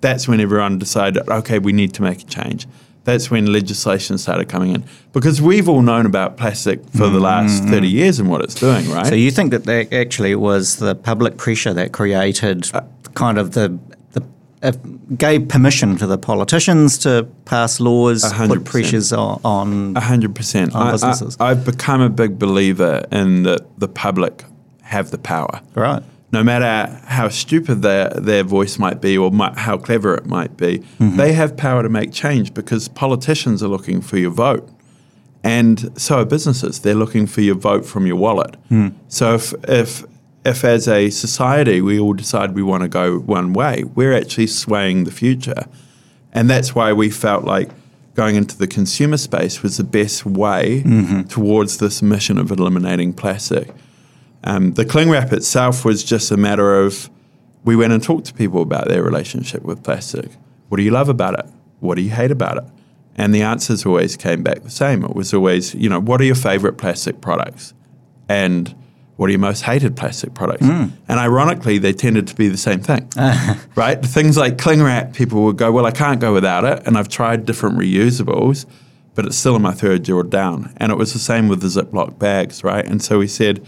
that's 0.01 0.27
when 0.27 0.41
everyone 0.41 0.79
decided, 0.79 1.29
okay, 1.29 1.59
we 1.59 1.73
need 1.73 1.95
to 1.95 2.03
make 2.03 2.23
a 2.23 2.25
change. 2.25 2.67
That's 3.05 3.31
when 3.31 3.53
legislation 3.53 4.19
started 4.19 4.49
coming 4.49 4.75
in. 4.75 4.85
Because 5.13 5.41
we've 5.43 5.69
all 5.69 5.83
known 5.83 6.07
about 6.07 6.37
plastic 6.37 6.85
for 6.91 7.09
the 7.09 7.19
last 7.19 7.63
mm-hmm. 7.63 7.73
30 7.73 7.89
years 7.89 8.21
and 8.21 8.29
what 8.29 8.43
it's 8.43 8.55
doing, 8.55 8.89
right? 8.91 9.07
So 9.07 9.15
you 9.15 9.31
think 9.31 9.51
that 9.51 9.65
that 9.65 9.93
actually 9.93 10.35
was 10.37 10.77
the 10.77 10.95
public 10.95 11.37
pressure 11.37 11.75
that 11.75 11.93
created 11.93 12.71
kind 13.15 13.39
of 13.39 13.53
the 13.53 13.79
gave 15.19 15.49
permission 15.49 15.97
to 15.99 16.06
the 16.06 16.19
politicians 16.19 16.99
to 16.99 17.26
pass 17.44 17.81
laws, 17.81 18.23
hundred 18.23 18.64
put 18.64 18.70
pressures 18.73 19.12
on, 19.12 19.94
hundred 19.97 20.35
percent. 20.35 20.75
on 20.75 20.82
I- 20.87 20.88
I- 20.88 20.93
businesses. 20.93 21.37
I've 21.41 21.64
become 21.64 22.00
a 22.00 22.09
big 22.11 22.38
believer 22.38 23.05
in 23.11 23.43
that 23.43 23.61
the 23.79 23.88
public 23.88 24.44
have 24.82 25.11
the 25.11 25.19
power. 25.19 25.61
right. 25.75 26.03
No 26.35 26.43
matter 26.43 26.99
how 27.05 27.29
stupid 27.29 27.82
their 27.82 28.08
their 28.08 28.43
voice 28.43 28.79
might 28.79 29.03
be 29.03 29.19
or 29.19 29.31
might, 29.31 29.55
how 29.58 29.77
clever 29.77 30.15
it 30.15 30.25
might 30.25 30.56
be, 30.56 30.79
Mm-hmm. 30.98 31.17
they 31.19 31.34
have 31.34 31.56
power 31.58 31.82
to 31.82 31.91
make 31.91 32.10
change 32.13 32.55
because 32.55 32.89
politicians 32.89 33.63
are 33.63 33.69
looking 33.69 34.01
for 34.01 34.17
your 34.17 34.31
vote, 34.31 34.67
and 35.44 35.91
so 36.01 36.20
are 36.20 36.25
businesses. 36.25 36.81
They're 36.81 36.94
looking 36.94 37.27
for 37.27 37.43
your 37.43 37.55
vote 37.56 37.84
from 37.84 38.06
your 38.06 38.17
wallet. 38.17 38.56
Hmm. 38.70 38.89
So 39.08 39.34
if 39.34 39.53
if 39.69 40.05
if 40.44 40.65
as 40.65 40.89
a 40.89 41.11
society 41.11 41.81
we 41.81 41.99
all 41.99 42.15
decide 42.15 42.55
we 42.55 42.63
want 42.63 42.82
to 42.82 42.89
go 42.89 43.19
one 43.19 43.53
way, 43.53 43.84
we're 43.84 44.15
actually 44.15 44.49
swaying 44.49 45.05
the 45.05 45.11
future. 45.13 45.67
And 46.32 46.49
that's 46.51 46.75
why 46.75 46.93
we 46.93 47.11
felt 47.11 47.44
like 47.44 47.70
going 48.15 48.37
into 48.37 48.56
the 48.58 48.67
consumer 48.67 49.17
space 49.17 49.63
was 49.63 49.77
the 49.77 49.84
best 49.84 50.27
way 50.27 50.82
Mm-hmm. 50.84 51.22
towards 51.22 51.79
this 51.79 52.03
mission 52.03 52.39
of 52.39 52.51
eliminating 52.51 53.13
plastic. 53.13 53.70
Um, 54.44 54.72
the 54.75 54.84
cling 54.84 55.08
wrap 55.11 55.32
itself 55.32 55.84
was 55.84 56.03
just 56.03 56.31
a 56.31 56.37
matter 56.37 56.81
of 56.81 57.08
we 57.65 57.77
went 57.77 57.93
and 57.93 58.03
talked 58.03 58.27
to 58.27 58.34
people 58.34 58.61
about 58.61 58.89
their 58.89 59.03
relationship 59.03 59.63
with 59.63 59.84
plastic. 59.84 60.31
What 60.69 60.79
do 60.79 60.82
you 60.82 60.91
love 60.91 61.08
about 61.08 61.39
it? 61.39 61.46
What 61.81 61.94
do 61.94 62.03
you 62.03 62.11
hate 62.11 62.32
about 62.32 62.56
it? 62.58 62.65
And 63.15 63.34
the 63.34 63.43
answers 63.43 63.87
always 63.87 64.17
came 64.17 64.43
back 64.43 64.63
the 64.63 64.70
same. 64.70 65.05
It 65.05 65.15
was 65.15 65.32
always, 65.32 65.75
you 65.75 65.89
know, 65.89 66.01
what 66.01 66.20
are 66.20 66.25
your 66.25 66.34
favorite 66.34 66.79
plastic 66.79 67.20
products? 67.20 67.75
And 68.29 68.75
what 69.22 69.29
are 69.29 69.31
your 69.31 69.38
most 69.38 69.62
hated 69.62 69.96
plastic 69.96 70.34
products? 70.34 70.67
Hmm. 70.67 70.86
And 71.06 71.20
ironically, 71.20 71.79
they 71.79 71.93
tended 71.93 72.26
to 72.26 72.34
be 72.34 72.48
the 72.48 72.56
same 72.56 72.81
thing, 72.81 73.08
ah. 73.17 73.56
right? 73.76 74.05
Things 74.05 74.36
like 74.36 74.58
cling 74.58 74.82
wrap, 74.82 75.12
people 75.12 75.44
would 75.44 75.56
go, 75.56 75.70
well, 75.70 75.86
I 75.86 75.93
can't 75.93 76.20
go 76.20 76.34
without 76.34 76.64
it. 76.64 76.84
And 76.88 76.98
I've 76.98 77.08
tried 77.08 77.46
different 77.46 77.79
reusables, 77.79 78.67
but 79.14 79.24
it's 79.24 79.36
still 79.36 79.55
in 79.55 79.62
my 79.62 79.74
third 79.74 80.02
drawer 80.02 80.24
down. 80.24 80.74
And 80.79 80.91
it 80.91 80.96
was 80.98 81.12
the 81.12 81.20
same 81.20 81.46
with 81.46 81.60
the 81.60 81.69
Ziploc 81.69 82.19
bags, 82.19 82.64
right? 82.64 82.84
And 82.84 83.00
so 83.00 83.20
we 83.20 83.29
said, 83.29 83.64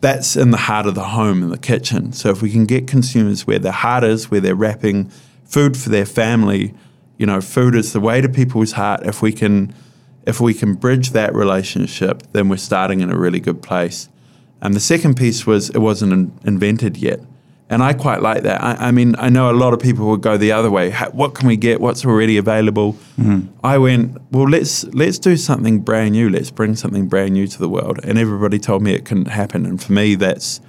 that's 0.00 0.34
in 0.34 0.50
the 0.50 0.56
heart 0.56 0.86
of 0.86 0.96
the 0.96 1.04
home, 1.04 1.44
in 1.44 1.50
the 1.50 1.58
kitchen. 1.58 2.12
So 2.12 2.30
if 2.30 2.42
we 2.42 2.50
can 2.50 2.66
get 2.66 2.88
consumers 2.88 3.46
where 3.46 3.60
their 3.60 3.70
heart 3.70 4.02
is, 4.02 4.28
where 4.28 4.40
they're 4.40 4.56
wrapping 4.56 5.08
food 5.44 5.76
for 5.76 5.90
their 5.90 6.04
family, 6.04 6.74
you 7.16 7.26
know, 7.26 7.40
food 7.40 7.76
is 7.76 7.92
the 7.92 8.00
way 8.00 8.20
to 8.20 8.28
people's 8.28 8.72
heart. 8.72 9.06
If 9.06 9.22
we 9.22 9.30
can, 9.30 9.72
if 10.26 10.40
we 10.40 10.52
can 10.52 10.74
bridge 10.74 11.10
that 11.10 11.32
relationship, 11.32 12.24
then 12.32 12.48
we're 12.48 12.56
starting 12.56 13.02
in 13.02 13.12
a 13.12 13.16
really 13.16 13.38
good 13.38 13.62
place. 13.62 14.08
And 14.62 14.74
the 14.74 14.80
second 14.80 15.16
piece 15.16 15.46
was 15.46 15.70
it 15.70 15.78
wasn't 15.78 16.12
in, 16.12 16.32
invented 16.44 16.96
yet, 16.96 17.20
And 17.70 17.84
I 17.84 17.92
quite 17.92 18.20
like 18.20 18.42
that. 18.42 18.60
I, 18.62 18.88
I 18.88 18.90
mean, 18.90 19.14
I 19.16 19.28
know 19.28 19.48
a 19.48 19.54
lot 19.54 19.72
of 19.72 19.78
people 19.78 20.08
would 20.10 20.22
go 20.22 20.36
the 20.36 20.50
other 20.50 20.70
way. 20.70 20.90
What 21.12 21.34
can 21.34 21.46
we 21.46 21.56
get? 21.56 21.80
What's 21.80 22.04
already 22.04 22.36
available? 22.36 22.94
Mm-hmm. 23.16 23.46
I 23.62 23.78
went, 23.78 24.18
well, 24.32 24.48
let's 24.48 24.82
let's 24.86 25.20
do 25.20 25.36
something 25.36 25.78
brand 25.78 26.12
new. 26.12 26.28
Let's 26.28 26.50
bring 26.50 26.74
something 26.74 27.06
brand 27.06 27.34
new 27.34 27.46
to 27.46 27.58
the 27.58 27.68
world. 27.68 28.00
And 28.02 28.18
everybody 28.18 28.58
told 28.58 28.82
me 28.82 28.92
it 28.92 29.04
couldn't 29.04 29.28
happen. 29.28 29.66
And 29.66 29.80
for 29.80 29.92
me, 29.92 30.16
that's 30.16 30.60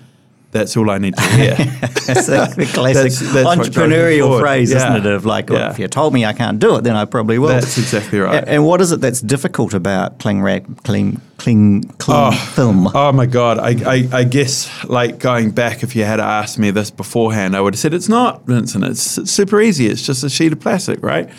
that's 0.52 0.76
all 0.78 0.90
I 0.90 0.98
need 0.98 1.16
to 1.16 1.22
hear. 1.22 1.56
That's 2.08 2.28
a 2.30 2.48
classic 2.74 2.94
That's- 2.94 3.20
that's 3.20 3.46
what 3.46 3.72
drove 3.72 3.90
me 3.90 3.96
entrepreneurial 3.96 4.40
phrase, 4.40 4.72
Yeah. 4.72 4.78
isn't 4.96 5.06
it? 5.06 5.14
Of 5.14 5.26
like, 5.26 5.50
well, 5.50 5.60
Yeah. 5.60 5.72
if 5.72 5.80
you 5.80 5.88
told 5.88 6.14
me 6.14 6.26
I 6.26 6.34
can't 6.34 6.60
do 6.60 6.76
it, 6.76 6.84
then 6.84 6.96
I 6.96 7.06
probably 7.06 7.38
will. 7.40 7.50
That's 7.50 7.78
exactly 7.78 8.20
right. 8.20 8.44
A- 8.44 8.50
And 8.50 8.66
what 8.66 8.82
is 8.82 8.92
it 8.92 9.00
that's 9.02 9.22
difficult 9.22 9.74
about 9.74 10.20
cling 10.20 10.42
wrap, 10.42 10.64
clean, 10.84 11.22
clean, 11.38 11.84
clean 12.00 12.32
film? 12.34 12.90
Oh 12.94 13.12
my 13.14 13.26
god! 13.28 13.60
I, 13.60 13.70
I, 13.96 14.08
I 14.12 14.24
guess 14.26 14.68
like 14.86 15.20
going 15.20 15.52
back, 15.52 15.84
if 15.84 15.96
you 15.96 16.04
had 16.04 16.20
asked 16.20 16.58
me 16.60 16.72
this 16.72 16.92
beforehand, 16.92 17.56
I 17.56 17.62
would 17.62 17.76
have 17.76 17.80
said 17.80 17.94
it's 17.94 18.10
not, 18.10 18.46
Vincent. 18.46 18.84
It's, 18.84 19.18
it's 19.20 19.32
super 19.32 19.62
easy. 19.62 19.88
It's 19.88 20.06
just 20.06 20.24
a 20.24 20.30
sheet 20.30 20.52
of 20.52 20.60
plastic, 20.60 21.02
right? 21.04 21.30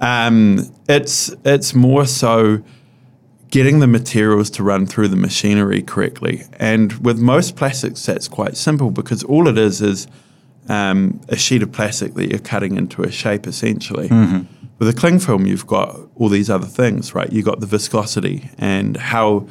Um, 0.00 0.60
it's 0.88 1.34
it's 1.44 1.74
more 1.74 2.06
so 2.06 2.62
getting 3.54 3.78
the 3.78 3.86
materials 3.86 4.50
to 4.50 4.64
run 4.64 4.84
through 4.84 5.06
the 5.06 5.14
machinery 5.28 5.80
correctly. 5.80 6.42
And 6.58 6.92
with 7.06 7.20
most 7.20 7.54
plastics, 7.54 8.04
that's 8.04 8.26
quite 8.26 8.56
simple 8.56 8.90
because 8.90 9.22
all 9.22 9.46
it 9.46 9.56
is 9.56 9.80
is 9.80 10.08
um, 10.68 11.20
a 11.28 11.36
sheet 11.36 11.62
of 11.62 11.70
plastic 11.70 12.14
that 12.14 12.28
you're 12.30 12.40
cutting 12.40 12.76
into 12.76 13.02
a 13.02 13.12
shape 13.12 13.46
essentially. 13.46 14.08
With 14.80 14.88
a 14.88 14.92
cling 14.92 15.20
film, 15.20 15.46
you've 15.46 15.68
got 15.68 15.88
all 16.16 16.28
these 16.28 16.50
other 16.50 16.66
things, 16.66 17.14
right? 17.14 17.32
You've 17.32 17.44
got 17.44 17.60
the 17.60 17.66
viscosity 17.66 18.50
and 18.58 18.96
how 18.96 19.46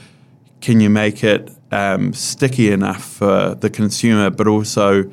can 0.60 0.82
you 0.82 0.90
make 0.90 1.24
it 1.24 1.50
um, 1.72 2.12
sticky 2.12 2.72
enough 2.74 3.06
for 3.06 3.56
the 3.56 3.70
consumer, 3.70 4.30
but 4.30 4.48
also 4.48 5.10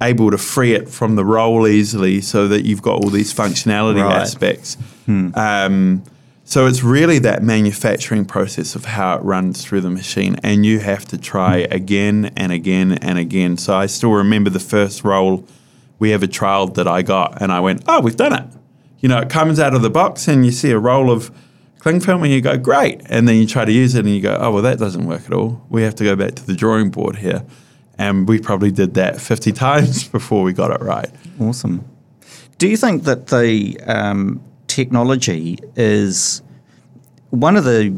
able 0.00 0.30
to 0.30 0.38
free 0.38 0.72
it 0.74 0.88
from 0.88 1.16
the 1.16 1.24
roll 1.24 1.66
easily 1.66 2.20
so 2.20 2.46
that 2.46 2.64
you've 2.64 2.82
got 2.82 3.02
all 3.02 3.10
these 3.10 3.34
functionality 3.34 4.02
Right. 4.04 4.22
aspects. 4.22 4.76
Um, 5.08 6.04
so 6.46 6.66
it's 6.66 6.82
really 6.82 7.18
that 7.20 7.42
manufacturing 7.42 8.26
process 8.26 8.74
of 8.74 8.84
how 8.84 9.16
it 9.16 9.22
runs 9.22 9.64
through 9.64 9.80
the 9.80 9.90
machine, 9.90 10.36
and 10.42 10.66
you 10.66 10.78
have 10.78 11.06
to 11.06 11.18
try 11.18 11.58
again 11.70 12.32
and 12.36 12.52
again 12.52 12.92
and 12.92 13.18
again. 13.18 13.56
So 13.56 13.74
I 13.74 13.86
still 13.86 14.12
remember 14.12 14.50
the 14.50 14.60
first 14.60 15.04
roll 15.04 15.46
we 15.98 16.12
ever 16.12 16.26
trialed 16.26 16.74
that 16.74 16.86
I 16.86 17.00
got, 17.00 17.40
and 17.40 17.50
I 17.50 17.60
went, 17.60 17.82
"Oh, 17.88 18.00
we've 18.00 18.16
done 18.16 18.34
it!" 18.34 18.44
You 19.00 19.08
know, 19.08 19.18
it 19.20 19.30
comes 19.30 19.58
out 19.58 19.74
of 19.74 19.80
the 19.80 19.88
box, 19.88 20.28
and 20.28 20.44
you 20.44 20.52
see 20.52 20.70
a 20.70 20.78
roll 20.78 21.10
of 21.10 21.30
cling 21.78 22.00
film, 22.00 22.22
and 22.22 22.32
you 22.32 22.42
go, 22.42 22.58
"Great!" 22.58 23.00
And 23.06 23.26
then 23.26 23.36
you 23.36 23.46
try 23.46 23.64
to 23.64 23.72
use 23.72 23.94
it, 23.94 24.04
and 24.04 24.14
you 24.14 24.20
go, 24.20 24.36
"Oh, 24.38 24.50
well, 24.50 24.62
that 24.62 24.78
doesn't 24.78 25.06
work 25.06 25.24
at 25.24 25.32
all. 25.32 25.64
We 25.70 25.82
have 25.82 25.94
to 25.96 26.04
go 26.04 26.14
back 26.14 26.34
to 26.34 26.46
the 26.46 26.54
drawing 26.54 26.90
board 26.90 27.16
here." 27.16 27.42
And 27.96 28.28
we 28.28 28.38
probably 28.38 28.70
did 28.70 28.94
that 28.94 29.20
50 29.20 29.52
times 29.66 30.08
before 30.08 30.42
we 30.42 30.52
got 30.52 30.70
it 30.72 30.82
right. 30.82 31.08
Awesome. 31.40 31.84
Do 32.58 32.68
you 32.68 32.76
think 32.76 33.04
that 33.04 33.28
the 33.28 33.80
um, 33.86 34.42
technology 34.74 35.56
is 35.76 36.42
one 37.30 37.56
of 37.56 37.64
the 37.64 37.94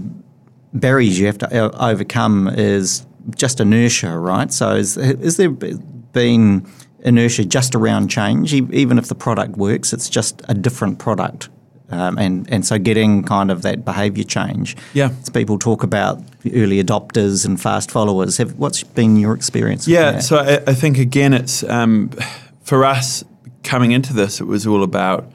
barriers 0.74 1.18
you 1.18 1.26
have 1.26 1.38
to 1.38 1.82
overcome 1.82 2.48
is 2.48 3.06
just 3.34 3.60
inertia, 3.60 4.18
right? 4.18 4.52
So 4.52 4.76
is, 4.76 4.98
is 4.98 5.38
there 5.38 5.50
been 5.50 6.66
inertia 7.00 7.44
just 7.44 7.74
around 7.74 8.08
change, 8.08 8.52
even 8.52 8.98
if 8.98 9.06
the 9.08 9.14
product 9.14 9.56
works, 9.56 9.92
it's 9.92 10.10
just 10.10 10.42
a 10.48 10.54
different 10.54 10.98
product. 10.98 11.48
Um, 11.88 12.18
and, 12.18 12.50
and 12.52 12.66
so 12.66 12.78
getting 12.78 13.22
kind 13.22 13.50
of 13.50 13.62
that 13.62 13.84
behaviour 13.84 14.24
change. 14.24 14.76
Yeah. 14.92 15.10
People 15.32 15.58
talk 15.58 15.82
about 15.82 16.20
early 16.52 16.82
adopters 16.82 17.46
and 17.46 17.60
fast 17.60 17.90
followers. 17.90 18.38
Have, 18.38 18.58
what's 18.58 18.82
been 18.82 19.16
your 19.16 19.34
experience? 19.34 19.86
with 19.86 19.94
Yeah, 19.94 20.18
so 20.18 20.38
I, 20.38 20.70
I 20.70 20.74
think 20.74 20.98
again, 20.98 21.32
it's 21.32 21.62
um, 21.64 22.10
for 22.62 22.84
us 22.84 23.24
coming 23.62 23.92
into 23.92 24.12
this, 24.12 24.40
it 24.40 24.46
was 24.46 24.66
all 24.66 24.82
about 24.82 25.30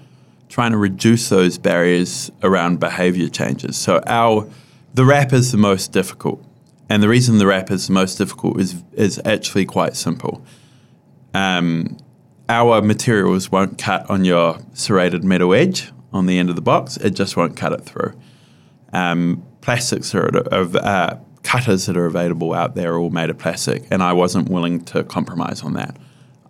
trying 0.51 0.71
to 0.71 0.77
reduce 0.77 1.29
those 1.29 1.57
barriers 1.57 2.31
around 2.43 2.79
behavior 2.79 3.29
changes. 3.29 3.75
So 3.77 4.03
our 4.05 4.47
the 4.93 5.05
wrap 5.05 5.33
is 5.33 5.51
the 5.51 5.57
most 5.57 5.91
difficult, 5.91 6.45
and 6.89 7.01
the 7.01 7.07
reason 7.09 7.39
the 7.39 7.47
wrap 7.47 7.71
is 7.71 7.87
the 7.87 7.93
most 7.93 8.17
difficult 8.19 8.59
is 8.59 8.83
is 8.93 9.19
actually 9.25 9.65
quite 9.65 9.95
simple. 9.95 10.45
Um, 11.33 11.97
our 12.49 12.81
materials 12.81 13.51
won't 13.51 13.77
cut 13.77 14.07
on 14.09 14.25
your 14.25 14.59
serrated 14.73 15.23
metal 15.23 15.53
edge 15.53 15.91
on 16.11 16.25
the 16.25 16.37
end 16.37 16.49
of 16.49 16.55
the 16.55 16.61
box; 16.61 16.97
it 16.97 17.11
just 17.11 17.35
won't 17.35 17.57
cut 17.57 17.73
it 17.73 17.81
through 17.81 18.13
um, 18.93 19.45
plastics 19.61 20.13
are, 20.13 20.29
are 20.51 20.77
uh, 20.77 21.19
cutters 21.43 21.85
that 21.85 21.97
are 21.97 22.05
available 22.05 22.53
out 22.53 22.75
there 22.75 22.93
are 22.93 22.99
all 22.99 23.09
made 23.09 23.29
of 23.29 23.37
plastic, 23.37 23.85
and 23.91 24.03
I 24.03 24.13
wasn't 24.13 24.49
willing 24.49 24.83
to 24.85 25.03
compromise 25.03 25.63
on 25.63 25.73
that. 25.73 25.97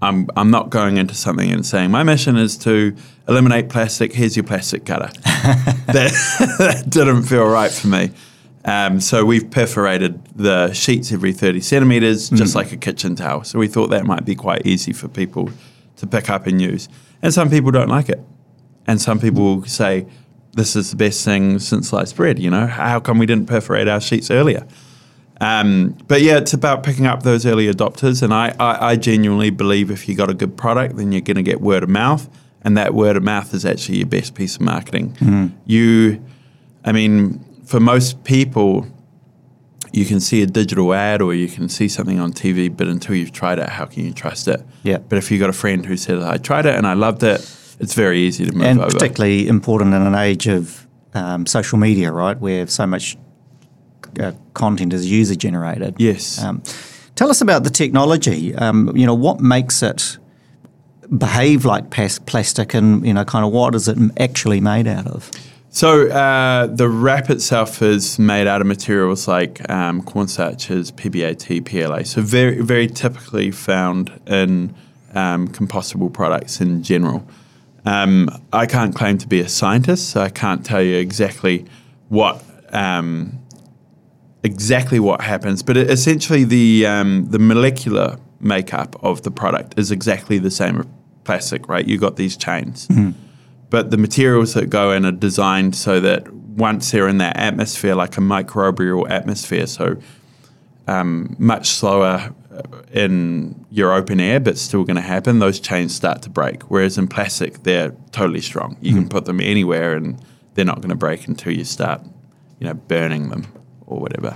I'm, 0.01 0.27
I'm 0.35 0.49
not 0.49 0.69
going 0.69 0.97
into 0.97 1.13
something 1.13 1.51
and 1.51 1.65
saying 1.65 1.91
my 1.91 2.03
mission 2.03 2.35
is 2.35 2.57
to 2.59 2.95
eliminate 3.27 3.69
plastic. 3.69 4.13
Here's 4.13 4.35
your 4.35 4.43
plastic 4.43 4.85
cutter. 4.85 5.09
that, 5.23 6.11
that 6.57 6.85
didn't 6.89 7.23
feel 7.23 7.47
right 7.47 7.71
for 7.71 7.87
me. 7.87 8.11
Um, 8.65 8.99
so 8.99 9.25
we've 9.25 9.49
perforated 9.49 10.23
the 10.35 10.73
sheets 10.73 11.11
every 11.11 11.33
30 11.33 11.61
centimeters, 11.61 12.29
just 12.29 12.55
like 12.55 12.71
a 12.71 12.77
kitchen 12.77 13.15
towel. 13.15 13.43
So 13.43 13.57
we 13.57 13.67
thought 13.67 13.87
that 13.87 14.05
might 14.05 14.25
be 14.25 14.35
quite 14.35 14.65
easy 14.65 14.93
for 14.93 15.07
people 15.07 15.49
to 15.97 16.07
pick 16.07 16.29
up 16.29 16.47
and 16.47 16.61
use. 16.61 16.87
And 17.21 17.33
some 17.33 17.49
people 17.49 17.71
don't 17.71 17.89
like 17.89 18.09
it. 18.09 18.19
And 18.87 19.01
some 19.01 19.19
people 19.19 19.43
will 19.43 19.65
say, 19.65 20.07
this 20.53 20.75
is 20.75 20.91
the 20.91 20.97
best 20.97 21.23
thing 21.23 21.59
since 21.59 21.89
sliced 21.89 22.15
bread, 22.15 22.37
you 22.39 22.49
know? 22.49 22.67
How 22.67 22.99
come 22.99 23.17
we 23.17 23.25
didn't 23.25 23.47
perforate 23.47 23.87
our 23.87 24.01
sheets 24.01 24.29
earlier? 24.29 24.67
Um, 25.41 25.97
but 26.07 26.21
yeah, 26.21 26.37
it's 26.37 26.53
about 26.53 26.83
picking 26.83 27.07
up 27.07 27.23
those 27.23 27.47
early 27.47 27.67
adopters. 27.67 28.21
And 28.21 28.31
I, 28.31 28.55
I, 28.59 28.91
I 28.91 28.95
genuinely 28.95 29.49
believe 29.49 29.89
if 29.89 30.07
you 30.07 30.15
got 30.15 30.29
a 30.29 30.35
good 30.35 30.55
product, 30.55 30.97
then 30.97 31.11
you're 31.11 31.21
going 31.21 31.35
to 31.35 31.43
get 31.43 31.59
word 31.59 31.81
of 31.83 31.89
mouth. 31.89 32.29
And 32.61 32.77
that 32.77 32.93
word 32.93 33.17
of 33.17 33.23
mouth 33.23 33.51
is 33.55 33.65
actually 33.65 33.97
your 33.97 34.07
best 34.07 34.35
piece 34.35 34.55
of 34.55 34.61
marketing. 34.61 35.17
You, 35.65 36.23
I 36.85 36.91
mean, 36.91 37.43
for 37.65 37.79
most 37.79 38.23
people, 38.23 38.85
you 39.91 40.05
can 40.05 40.19
see 40.19 40.43
a 40.43 40.45
digital 40.45 40.93
ad 40.93 41.23
or 41.23 41.33
you 41.33 41.47
can 41.47 41.67
see 41.69 41.87
something 41.87 42.19
on 42.19 42.33
TV, 42.33 42.75
but 42.75 42.87
until 42.87 43.15
you've 43.15 43.31
tried 43.31 43.57
it, 43.57 43.67
how 43.67 43.85
can 43.85 44.05
you 44.05 44.13
trust 44.13 44.47
it? 44.47 44.61
Yeah. 44.83 44.99
But 44.99 45.17
if 45.17 45.31
you've 45.31 45.39
got 45.39 45.49
a 45.49 45.53
friend 45.53 45.83
who 45.83 45.97
said, 45.97 46.19
I 46.19 46.37
tried 46.37 46.67
it 46.67 46.75
and 46.75 46.85
I 46.85 46.93
loved 46.93 47.23
it, 47.23 47.39
it's 47.79 47.95
very 47.95 48.19
easy 48.19 48.45
to 48.45 48.51
move 48.53 48.67
and 48.67 48.79
over. 48.79 48.91
particularly 48.91 49.47
important 49.47 49.95
in 49.95 50.03
an 50.03 50.13
age 50.13 50.47
of 50.47 50.85
um, 51.15 51.47
social 51.47 51.79
media, 51.79 52.11
right, 52.11 52.39
where 52.39 52.67
so 52.67 52.85
much 52.85 53.17
uh, 54.19 54.31
content 54.53 54.93
is 54.93 55.09
user 55.09 55.35
generated. 55.35 55.95
Yes. 55.97 56.41
Um, 56.41 56.63
tell 57.15 57.29
us 57.29 57.41
about 57.41 57.63
the 57.63 57.69
technology. 57.69 58.55
Um, 58.55 58.95
you 58.95 59.05
know, 59.05 59.13
what 59.13 59.39
makes 59.39 59.83
it 59.83 60.17
behave 61.17 61.65
like 61.65 61.89
pas- 61.89 62.19
plastic, 62.19 62.73
and 62.73 63.05
you 63.05 63.13
know, 63.13 63.25
kind 63.25 63.45
of 63.45 63.51
what 63.51 63.75
is 63.75 63.87
it 63.87 63.97
actually 64.17 64.61
made 64.61 64.87
out 64.87 65.07
of? 65.07 65.31
So 65.73 66.09
uh, 66.09 66.67
the 66.67 66.89
wrap 66.89 67.29
itself 67.29 67.81
is 67.81 68.19
made 68.19 68.45
out 68.45 68.59
of 68.59 68.67
materials 68.67 69.25
like 69.25 69.69
um, 69.69 70.01
cornstarches, 70.01 70.91
PBAT, 70.91 71.65
PLA. 71.65 72.03
So 72.03 72.21
very, 72.21 72.59
very 72.61 72.87
typically 72.87 73.51
found 73.51 74.11
in 74.27 74.75
um, 75.13 75.47
compostable 75.47 76.11
products 76.11 76.59
in 76.59 76.83
general. 76.83 77.25
Um, 77.85 78.29
I 78.51 78.65
can't 78.65 78.93
claim 78.93 79.17
to 79.19 79.27
be 79.27 79.39
a 79.39 79.47
scientist, 79.47 80.09
so 80.09 80.21
I 80.21 80.29
can't 80.29 80.65
tell 80.65 80.81
you 80.81 80.97
exactly 80.97 81.65
what 82.09 82.43
um, 82.73 83.40
exactly 84.43 84.99
what 84.99 85.21
happens. 85.21 85.63
But 85.63 85.77
it, 85.77 85.89
essentially, 85.89 86.43
the 86.43 86.85
um, 86.85 87.29
the 87.29 87.39
molecular 87.39 88.17
makeup 88.39 88.95
of 89.03 89.21
the 89.21 89.31
product 89.31 89.75
is 89.77 89.91
exactly 89.91 90.39
the 90.39 90.51
same 90.51 90.79
as 90.79 90.87
plastic, 91.23 91.67
right? 91.67 91.87
You 91.87 91.97
got 91.97 92.15
these 92.15 92.35
chains 92.35 92.87
but 93.71 93.89
the 93.89 93.97
materials 93.97 94.53
that 94.53 94.69
go 94.69 94.91
in 94.91 95.05
are 95.05 95.13
designed 95.13 95.75
so 95.75 95.99
that 96.01 96.31
once 96.31 96.91
they're 96.91 97.07
in 97.07 97.17
that 97.19 97.37
atmosphere, 97.37 97.95
like 97.95 98.17
a 98.17 98.19
microbial 98.19 99.09
atmosphere, 99.09 99.65
so 99.65 99.95
um, 100.87 101.35
much 101.39 101.69
slower 101.69 102.33
uh, 102.53 102.61
in 102.91 103.65
your 103.71 103.93
open 103.93 104.19
air, 104.19 104.41
but 104.41 104.57
still 104.57 104.83
going 104.83 104.97
to 104.97 105.01
happen, 105.01 105.39
those 105.39 105.59
chains 105.59 105.95
start 105.95 106.21
to 106.23 106.29
break. 106.29 106.63
Whereas 106.63 106.97
in 106.97 107.07
plastic, 107.07 107.63
they're 107.63 107.95
totally 108.11 108.41
strong. 108.41 108.77
You 108.81 108.93
can 108.93 109.07
put 109.07 109.23
them 109.23 109.39
anywhere 109.39 109.95
and 109.95 110.21
they're 110.53 110.65
not 110.65 110.81
going 110.81 110.89
to 110.89 110.95
break 110.95 111.25
until 111.27 111.53
you 111.53 111.63
start, 111.63 112.01
you 112.59 112.67
know, 112.67 112.73
burning 112.73 113.29
them 113.29 113.47
or 113.91 113.99
whatever. 113.99 114.35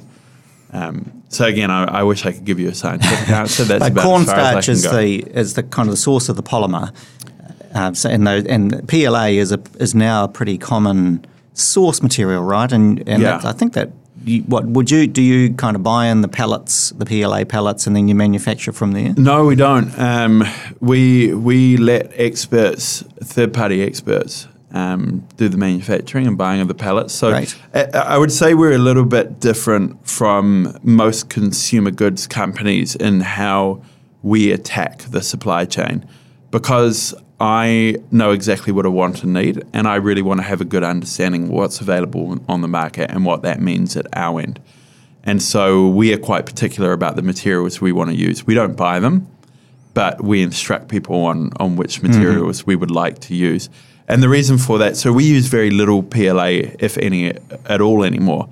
Um, 0.73 1.23
so 1.29 1.45
again, 1.45 1.71
I, 1.71 1.85
I 1.85 2.03
wish 2.03 2.25
I 2.25 2.31
could 2.33 2.43
give 2.45 2.59
you 2.59 2.69
a 2.69 2.73
scientific 2.75 3.29
answer. 3.41 3.63
That's 3.63 3.81
Like 3.81 3.93
about 3.93 4.05
as 4.05 4.05
far 4.05 4.19
as 4.19 4.29
I 4.29 4.51
cornstarch 4.51 4.69
is 4.69 4.83
the 4.83 5.39
is 5.39 5.53
the 5.53 5.63
kind 5.63 5.87
of 5.87 5.93
the 5.93 5.97
source 5.97 6.27
of 6.29 6.35
the 6.35 6.43
polymer, 6.43 6.93
um, 7.73 7.93
so, 7.95 8.09
and 8.09 8.25
those, 8.25 8.45
and 8.45 8.87
PLA 8.87 9.25
is 9.43 9.51
a 9.51 9.61
is 9.79 9.93
now 9.95 10.23
a 10.25 10.27
pretty 10.27 10.57
common 10.57 11.25
source 11.53 12.01
material, 12.01 12.43
right? 12.43 12.71
And 12.71 13.07
and 13.07 13.21
Yeah. 13.21 13.41
I 13.43 13.51
think 13.53 13.73
that. 13.73 13.89
You, 14.27 14.41
what 14.47 14.65
would 14.65 14.89
you 14.89 15.05
do? 15.05 15.21
You 15.21 15.53
kind 15.53 15.75
of 15.75 15.83
buy 15.83 16.07
in 16.07 16.21
the 16.21 16.27
pellets, 16.27 16.89
the 16.97 17.05
PLA 17.05 17.43
pellets, 17.45 17.85
and 17.85 17.95
then 17.95 18.07
you 18.07 18.15
manufacture 18.15 18.71
from 18.71 18.93
there. 18.93 19.13
No, 19.15 19.45
we 19.45 19.55
don't. 19.55 19.93
Um, 19.99 20.43
we 20.79 21.31
we 21.35 21.77
let 21.77 22.11
experts, 22.15 23.03
third 23.23 23.53
party 23.53 23.83
experts, 23.83 24.47
um, 24.71 25.27
do 25.37 25.47
the 25.47 25.57
manufacturing 25.57 26.27
and 26.27 26.37
buying 26.37 26.61
of 26.61 26.67
the 26.67 26.73
pallets. 26.73 27.13
So 27.13 27.31
Right. 27.31 27.55
I, 27.73 27.83
I 27.93 28.17
would 28.17 28.31
say 28.31 28.53
we're 28.53 28.73
a 28.73 28.77
little 28.77 29.05
bit 29.05 29.39
different 29.39 30.07
from 30.07 30.77
most 30.83 31.29
consumer 31.29 31.91
goods 31.91 32.27
companies 32.27 32.95
in 32.95 33.21
how 33.21 33.81
we 34.23 34.51
attack 34.51 34.99
the 34.99 35.21
supply 35.21 35.65
chain 35.65 36.05
because 36.51 37.13
I 37.39 37.97
know 38.11 38.31
exactly 38.31 38.71
what 38.71 38.85
I 38.85 38.89
want 38.89 39.23
and 39.23 39.33
need, 39.33 39.63
and 39.73 39.87
I 39.87 39.95
really 39.95 40.21
want 40.21 40.39
to 40.39 40.43
have 40.45 40.61
a 40.61 40.65
good 40.65 40.83
understanding 40.83 41.43
of 41.43 41.49
what's 41.49 41.81
available 41.81 42.39
on 42.47 42.61
the 42.61 42.67
market 42.67 43.11
and 43.11 43.25
what 43.25 43.41
that 43.41 43.59
means 43.59 43.97
at 43.97 44.07
our 44.15 44.39
end. 44.39 44.61
And 45.23 45.41
so 45.41 45.89
we 45.89 46.13
are 46.13 46.17
quite 46.17 46.45
particular 46.45 46.93
about 46.93 47.15
the 47.17 47.21
materials 47.21 47.81
we 47.81 47.91
want 47.91 48.11
to 48.11 48.15
use. 48.15 48.47
We 48.47 48.53
don't 48.53 48.77
buy 48.77 48.99
them, 48.99 49.27
but 49.93 50.23
we 50.23 50.43
instruct 50.43 50.87
people 50.87 51.25
on, 51.25 51.51
on 51.59 51.75
which 51.75 52.01
materials 52.01 52.61
mm-hmm. 52.61 52.71
we 52.71 52.75
would 52.75 52.91
like 52.91 53.19
to 53.19 53.35
use. 53.35 53.69
And 54.07 54.21
the 54.21 54.29
reason 54.29 54.57
for 54.57 54.77
that, 54.77 54.97
so 54.97 55.11
we 55.11 55.23
use 55.23 55.47
very 55.47 55.71
little 55.71 56.03
PLA, 56.03 56.71
if 56.79 56.97
any 56.97 57.29
at 57.65 57.81
all 57.81 58.03
anymore. 58.03 58.49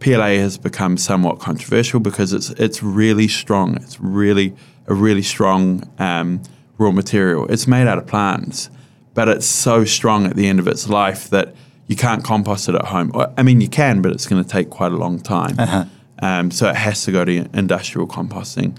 PLA 0.00 0.36
has 0.36 0.58
become 0.58 0.96
somewhat 0.96 1.38
controversial 1.38 2.00
because 2.00 2.32
it's 2.32 2.50
it's 2.50 2.82
really 2.82 3.28
strong. 3.28 3.76
It's 3.76 3.98
really 4.00 4.54
a 4.86 4.94
really 4.94 5.22
strong 5.22 5.88
um, 5.98 6.42
raw 6.78 6.90
material. 6.90 7.46
It's 7.46 7.66
made 7.66 7.86
out 7.86 7.98
of 7.98 8.06
plants, 8.06 8.68
but 9.14 9.28
it's 9.28 9.46
so 9.46 9.84
strong 9.84 10.26
at 10.26 10.36
the 10.36 10.46
end 10.46 10.58
of 10.58 10.68
its 10.68 10.88
life 10.88 11.30
that 11.30 11.54
you 11.86 11.96
can't 11.96 12.24
compost 12.24 12.68
it 12.68 12.74
at 12.74 12.86
home. 12.86 13.12
I 13.36 13.42
mean, 13.42 13.60
you 13.60 13.68
can, 13.68 14.02
but 14.02 14.12
it's 14.12 14.26
going 14.26 14.42
to 14.42 14.48
take 14.48 14.70
quite 14.70 14.92
a 14.92 14.96
long 14.96 15.20
time. 15.20 15.58
Uh-huh. 15.58 15.84
Um, 16.20 16.50
so 16.50 16.68
it 16.68 16.76
has 16.76 17.04
to 17.04 17.12
go 17.12 17.24
to 17.24 17.48
industrial 17.52 18.06
composting. 18.06 18.76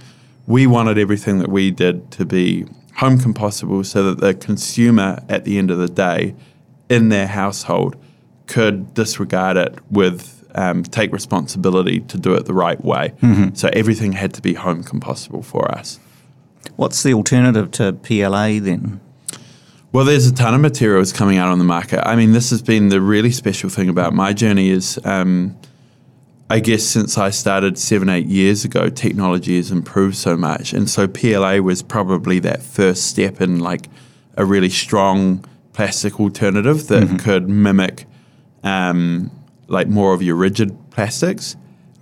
We 0.48 0.68
wanted 0.68 0.98
everything 0.98 1.40
that 1.40 1.50
we 1.50 1.72
did 1.72 2.12
to 2.12 2.26
be 2.26 2.66
home 2.96 3.18
compostable 3.18 3.86
so 3.86 4.04
that 4.04 4.22
the 4.22 4.34
consumer 4.34 5.24
at 5.28 5.46
the 5.46 5.58
end 5.58 5.72
of 5.72 5.78
the 5.78 5.88
day 5.88 6.36
in 6.90 7.10
their 7.10 7.28
household 7.28 7.96
could 8.48 8.94
disregard 8.94 9.58
it 9.58 9.76
with 9.92 10.36
um, 10.56 10.84
take 10.84 11.12
responsibility 11.12 12.00
to 12.02 12.18
do 12.18 12.34
it 12.34 12.46
the 12.46 12.54
right 12.54 12.84
way. 12.84 13.14
Mm-hmm. 13.22 13.56
So 13.56 13.70
everything 13.74 14.14
had 14.14 14.34
to 14.36 14.42
be 14.42 14.54
home 14.54 14.84
compostable 14.84 15.44
for 15.44 15.70
us. 15.70 16.00
What's 16.78 17.04
the 17.04 17.14
alternative 17.14 17.72
to 17.72 17.94
PLA 17.94 18.60
then? 18.60 19.02
Well, 19.92 20.06
there's 20.06 20.28
a 20.28 20.34
ton 20.34 20.54
of 20.54 20.62
materials 20.62 21.14
coming 21.14 21.38
out 21.38 21.50
on 21.50 21.60
the 21.60 21.66
market. 21.66 22.06
I 22.08 22.16
mean, 22.16 22.34
this 22.34 22.50
has 22.50 22.62
been 22.62 22.90
the 22.90 23.02
really 23.02 23.32
special 23.32 23.70
thing 23.70 23.88
about 23.90 24.14
my 24.14 24.34
journey 24.34 24.70
is, 24.70 25.00
um, 25.06 25.58
I 26.48 26.60
guess, 26.60 26.84
since 26.84 27.18
I 27.18 27.32
started 27.32 27.78
seven, 27.80 28.08
eight 28.08 28.28
years 28.28 28.66
ago, 28.66 28.90
technology 28.90 29.58
has 29.58 29.72
improved 29.72 30.16
so 30.16 30.38
much, 30.38 30.74
and 30.74 30.88
so 30.88 31.08
PLA 31.08 31.58
was 31.58 31.82
probably 31.82 32.38
that 32.40 32.62
first 32.62 33.08
step 33.08 33.42
in 33.42 33.60
like 33.60 33.88
a 34.38 34.46
really 34.46 34.70
strong 34.70 35.44
plastic 35.74 36.20
alternative 36.20 36.88
that 36.88 37.04
mm-hmm. 37.04 37.18
could 37.18 37.50
mimic 37.50 38.06
um, 38.64 39.32
like 39.68 39.88
more 39.88 40.14
of 40.14 40.22
your 40.22 40.36
rigid 40.36 40.78
plastics. 40.92 41.56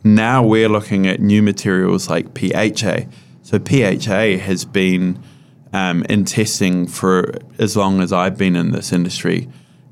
Now 0.03 0.43
we're 0.43 0.69
looking 0.69 1.07
at 1.07 1.21
new 1.21 1.41
materials 1.41 2.09
like 2.09 2.37
PHA. 2.37 3.09
So 3.43 3.59
PHA 3.59 4.43
has 4.43 4.65
been 4.65 5.23
um, 5.71 6.03
in 6.09 6.25
testing 6.25 6.85
for 6.87 7.33
as 7.59 7.77
long 7.77 8.01
as 8.01 8.11
I've 8.11 8.37
been 8.37 8.57
in 8.57 8.71
this 8.71 8.91
industry, 8.91 9.47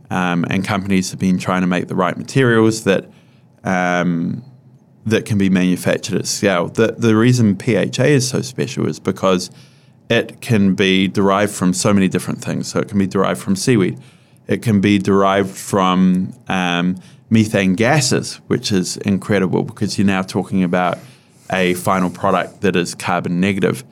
um, 0.10 0.46
and 0.50 0.66
companies 0.66 1.12
have 1.12 1.20
been 1.20 1.38
trying 1.38 1.62
to 1.62 1.68
make 1.68 1.88
the 1.88 1.96
right 1.96 2.18
materials 2.18 2.84
that 2.84 3.10
um, 3.64 4.44
that 5.06 5.26
can 5.26 5.38
be 5.38 5.50
manufactured 5.50 6.18
at 6.20 6.28
scale. 6.28 6.68
The 6.68 6.94
the 6.98 7.16
reason 7.16 7.58
PHA 7.58 8.04
is 8.04 8.30
so 8.30 8.42
special 8.42 8.88
is 8.88 9.00
because 9.00 9.50
it 10.10 10.42
can 10.42 10.76
be 10.76 11.08
derived 11.08 11.54
from 11.54 11.74
so 11.74 11.94
many 11.94 12.10
different 12.10 12.44
things. 12.44 12.68
So 12.68 12.80
it 12.80 12.90
can 12.90 13.00
be 13.00 13.08
derived 13.08 13.40
from 13.40 13.56
seaweed. 13.56 13.98
It 14.48 14.62
can 14.62 14.82
be 14.82 14.98
derived 14.98 15.56
from 15.56 16.34
um, 16.50 16.98
methane 17.30 17.76
gases, 17.76 18.36
which 18.48 18.72
is 18.72 18.98
incredible 18.98 19.64
because 19.64 19.98
you're 19.98 20.06
now 20.06 20.22
talking 20.22 20.64
about 20.64 21.00
a 21.50 21.74
final 21.76 22.10
product 22.10 22.62
that 22.62 22.76
is 22.76 22.94
carbon 22.94 23.40
negative. 23.40 23.84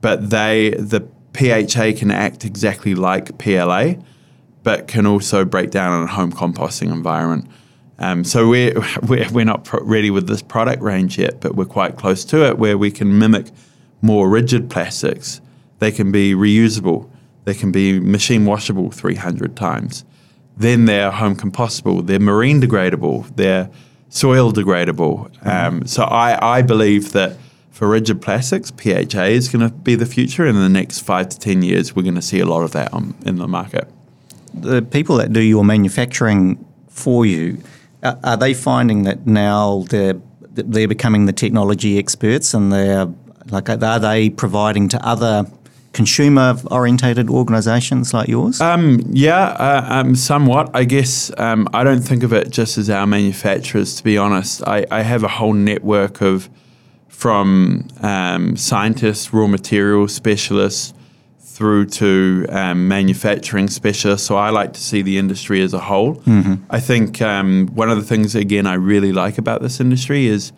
But 0.00 0.30
they 0.30 0.70
the 0.70 1.06
PHA 1.34 1.98
can 1.98 2.10
act 2.10 2.44
exactly 2.44 2.94
like 2.94 3.36
PLA, 3.38 3.96
but 4.62 4.88
can 4.88 5.06
also 5.06 5.44
break 5.44 5.70
down 5.70 6.02
in 6.02 6.08
a 6.08 6.12
home 6.12 6.32
composting 6.32 6.90
environment. 6.90 7.50
Um, 7.98 8.24
so 8.24 8.48
we're, 8.48 8.74
we're, 9.06 9.28
we're 9.30 9.44
not 9.44 9.68
ready 9.82 10.10
with 10.10 10.26
this 10.28 10.42
product 10.42 10.82
range 10.82 11.18
yet, 11.18 11.40
but 11.40 11.56
we're 11.56 11.64
quite 11.64 11.96
close 11.96 12.24
to 12.26 12.46
it 12.46 12.58
where 12.58 12.76
we 12.76 12.90
can 12.90 13.18
mimic 13.18 13.46
more 14.02 14.28
rigid 14.28 14.70
plastics. 14.70 15.40
They 15.78 15.90
can 15.92 16.12
be 16.12 16.34
reusable. 16.34 17.08
They 17.44 17.54
can 17.54 17.72
be 17.72 18.00
machine 18.00 18.44
washable 18.44 18.90
300 18.90 19.56
times 19.56 20.04
then 20.56 20.86
they're 20.86 21.10
home 21.10 21.36
compostable, 21.36 22.06
they're 22.06 22.18
marine 22.18 22.60
degradable, 22.60 23.34
they're 23.36 23.70
soil 24.08 24.52
degradable. 24.52 25.30
Um, 25.46 25.86
so 25.86 26.04
I, 26.04 26.58
I 26.58 26.62
believe 26.62 27.12
that 27.12 27.36
for 27.70 27.88
rigid 27.88 28.22
plastics, 28.22 28.70
PHA 28.70 29.24
is 29.24 29.48
going 29.50 29.68
to 29.68 29.74
be 29.74 29.94
the 29.94 30.06
future. 30.06 30.46
And 30.46 30.56
in 30.56 30.62
the 30.62 30.70
next 30.70 31.00
five 31.00 31.28
to 31.28 31.38
10 31.38 31.62
years, 31.62 31.94
we're 31.94 32.02
going 32.02 32.14
to 32.14 32.22
see 32.22 32.40
a 32.40 32.46
lot 32.46 32.62
of 32.62 32.72
that 32.72 32.92
on, 32.94 33.14
in 33.26 33.36
the 33.36 33.46
market. 33.46 33.90
The 34.54 34.80
people 34.80 35.16
that 35.16 35.32
do 35.34 35.40
your 35.40 35.62
manufacturing 35.62 36.64
for 36.88 37.26
you, 37.26 37.62
are, 38.22 38.36
they 38.36 38.54
finding 38.54 39.02
that 39.04 39.26
now 39.26 39.84
they're, 39.90 40.20
they're 40.52 40.88
becoming 40.88 41.26
the 41.26 41.32
technology 41.32 41.98
experts 41.98 42.54
and 42.54 42.72
they're 42.72 43.08
like, 43.50 43.68
are 43.68 43.98
they 43.98 44.30
providing 44.30 44.88
to 44.88 45.06
other 45.06 45.46
consumer 45.92 46.54
orientated 46.70 47.30
organisations 47.30 48.12
like 48.12 48.28
yours? 48.28 48.60
Um, 48.60 49.00
yeah, 49.10 49.46
uh, 49.48 49.86
um, 49.88 50.14
somewhat. 50.14 50.70
I 50.74 50.84
guess 50.84 51.32
um, 51.38 51.68
I 51.72 51.84
don't 51.84 52.02
think 52.02 52.22
of 52.22 52.32
it 52.32 52.50
just 52.50 52.76
as 52.76 52.90
our 52.90 53.06
manufacturers, 53.06 53.96
to 53.96 54.04
be 54.04 54.18
honest. 54.18 54.62
I, 54.66 54.86
I 54.90 55.02
have 55.02 55.24
a 55.24 55.28
whole 55.28 55.54
network 55.54 56.20
of 56.20 56.50
from 57.08 57.88
um, 58.02 58.56
scientists, 58.56 59.32
raw 59.32 59.46
material 59.46 60.06
specialists, 60.06 60.92
through 61.56 61.86
to 61.86 62.44
um, 62.50 62.86
manufacturing 62.86 63.66
specialists. 63.68 64.26
So 64.26 64.36
I 64.36 64.50
like 64.50 64.74
to 64.74 64.80
see 64.80 65.00
the 65.00 65.16
industry 65.16 65.62
as 65.62 65.72
a 65.72 65.78
whole. 65.78 66.16
Mm-hmm. 66.16 66.56
I 66.68 66.80
think 66.80 67.22
um, 67.22 67.68
one 67.68 67.88
of 67.88 67.96
the 67.96 68.04
things, 68.04 68.34
again, 68.34 68.66
I 68.66 68.74
really 68.74 69.10
like 69.10 69.38
about 69.38 69.62
this 69.62 69.80
industry 69.80 70.26
is 70.26 70.52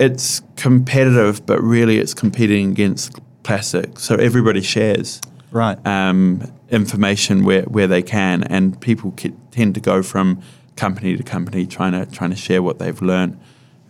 it's 0.00 0.42
competitive, 0.56 1.46
but 1.46 1.62
really 1.62 1.98
it's 1.98 2.14
competing 2.14 2.72
against 2.72 3.20
plastic. 3.44 4.00
So 4.00 4.16
everybody 4.16 4.60
shares 4.60 5.20
right 5.52 5.78
um, 5.86 6.42
information 6.68 7.44
where, 7.44 7.62
where 7.62 7.86
they 7.86 8.02
can, 8.02 8.42
and 8.42 8.80
people 8.80 9.12
tend 9.52 9.76
to 9.76 9.80
go 9.80 10.02
from 10.02 10.42
company 10.74 11.16
to 11.16 11.22
company 11.22 11.64
trying 11.64 11.92
to 11.92 12.06
trying 12.06 12.30
to 12.30 12.36
share 12.36 12.60
what 12.60 12.80
they've 12.80 13.00
learned. 13.00 13.38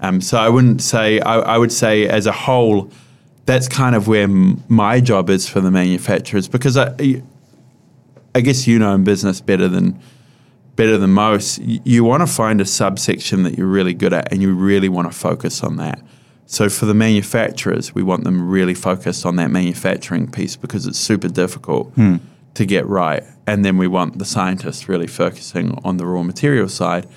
Um, 0.00 0.20
so 0.20 0.36
I 0.36 0.50
wouldn't 0.50 0.82
say 0.82 1.20
I, 1.20 1.38
I, 1.38 1.56
would 1.56 1.72
say 1.72 2.06
as 2.06 2.26
a 2.26 2.32
whole, 2.32 2.90
that's 3.46 3.68
kind 3.68 3.94
of 3.94 4.08
where 4.08 4.24
m- 4.24 4.62
my 4.68 5.00
job 5.00 5.30
is 5.30 5.48
for 5.48 5.60
the 5.60 5.70
manufacturers 5.70 6.48
because 6.48 6.76
I, 6.76 7.22
I 8.34 8.40
guess 8.40 8.66
you 8.66 8.78
know 8.78 8.94
in 8.94 9.04
business 9.04 9.40
better 9.40 9.68
than 9.68 9.98
better 10.76 10.98
than 10.98 11.10
most. 11.10 11.58
You, 11.58 11.80
you 11.84 12.04
want 12.04 12.20
to 12.20 12.26
find 12.26 12.60
a 12.60 12.66
subsection 12.66 13.42
that 13.44 13.56
you're 13.56 13.66
really 13.66 13.94
good 13.94 14.12
at, 14.12 14.30
and 14.30 14.42
you 14.42 14.54
really 14.54 14.88
want 14.88 15.10
to 15.10 15.16
focus 15.16 15.62
on 15.62 15.76
that. 15.76 16.00
So 16.44 16.68
for 16.68 16.86
the 16.86 16.94
manufacturers, 16.94 17.94
we 17.94 18.04
want 18.04 18.22
them 18.22 18.48
really 18.48 18.74
focused 18.74 19.26
on 19.26 19.36
that 19.36 19.50
manufacturing 19.50 20.30
piece 20.30 20.54
because 20.54 20.86
it's 20.86 20.98
super 20.98 21.28
difficult 21.28 21.92
hmm. 21.94 22.16
to 22.54 22.64
get 22.64 22.86
right. 22.86 23.24
And 23.48 23.64
then 23.64 23.78
we 23.78 23.88
want 23.88 24.18
the 24.18 24.24
scientists 24.24 24.88
really 24.88 25.08
focusing 25.08 25.76
on 25.82 25.96
the 25.96 26.06
raw 26.06 26.22
material 26.22 26.68
side. 26.68 27.08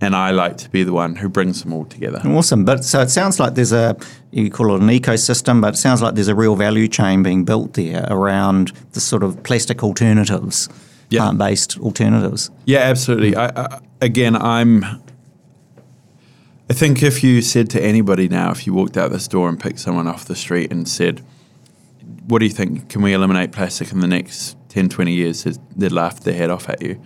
And 0.00 0.16
I 0.16 0.30
like 0.30 0.56
to 0.58 0.70
be 0.70 0.82
the 0.82 0.92
one 0.92 1.16
who 1.16 1.28
brings 1.28 1.62
them 1.62 1.72
all 1.72 1.84
together. 1.84 2.22
Awesome. 2.24 2.64
But 2.64 2.84
so 2.84 3.00
it 3.00 3.10
sounds 3.10 3.38
like 3.38 3.54
there's 3.54 3.72
a, 3.72 3.96
you 4.30 4.50
call 4.50 4.74
it 4.74 4.80
an 4.80 4.88
ecosystem, 4.88 5.60
but 5.60 5.74
it 5.74 5.76
sounds 5.76 6.00
like 6.00 6.14
there's 6.14 6.28
a 6.28 6.34
real 6.34 6.56
value 6.56 6.88
chain 6.88 7.22
being 7.22 7.44
built 7.44 7.74
there 7.74 8.06
around 8.08 8.72
the 8.92 9.00
sort 9.00 9.22
of 9.22 9.42
plastic 9.42 9.82
alternatives, 9.82 10.70
yeah. 11.10 11.20
plant 11.20 11.38
based 11.38 11.78
alternatives. 11.80 12.50
Yeah, 12.64 12.78
absolutely. 12.78 13.36
I, 13.36 13.48
I, 13.48 13.80
again, 14.00 14.36
I'm 14.36 14.84
I 16.70 16.72
think 16.72 17.02
if 17.02 17.24
you 17.24 17.42
said 17.42 17.68
to 17.70 17.82
anybody 17.82 18.28
now, 18.28 18.52
if 18.52 18.64
you 18.64 18.72
walked 18.72 18.96
out 18.96 19.10
this 19.10 19.26
door 19.26 19.48
and 19.48 19.58
picked 19.58 19.80
someone 19.80 20.06
off 20.06 20.26
the 20.26 20.36
street 20.36 20.70
and 20.70 20.88
said, 20.88 21.20
What 22.28 22.38
do 22.38 22.44
you 22.44 22.52
think? 22.52 22.88
Can 22.88 23.02
we 23.02 23.12
eliminate 23.12 23.50
plastic 23.50 23.90
in 23.90 23.98
the 23.98 24.06
next 24.06 24.56
10, 24.68 24.88
20 24.88 25.12
years? 25.12 25.42
They'd 25.74 25.90
laugh 25.90 26.20
their 26.20 26.34
head 26.34 26.48
off 26.48 26.68
at 26.68 26.80
you. 26.80 27.02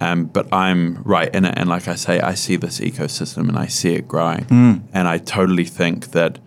Um, 0.00 0.26
but 0.26 0.52
I'm 0.52 1.02
right 1.04 1.34
in 1.34 1.44
it. 1.44 1.54
And 1.56 1.68
like 1.68 1.88
I 1.88 1.94
say, 1.94 2.20
I 2.20 2.34
see 2.34 2.56
this 2.56 2.80
ecosystem 2.80 3.48
and 3.48 3.58
I 3.58 3.66
see 3.66 3.94
it 3.94 4.06
growing. 4.06 4.44
Mm. 4.44 4.82
And 4.92 5.08
I 5.08 5.18
totally 5.18 5.64
think 5.64 6.10
that 6.10 6.38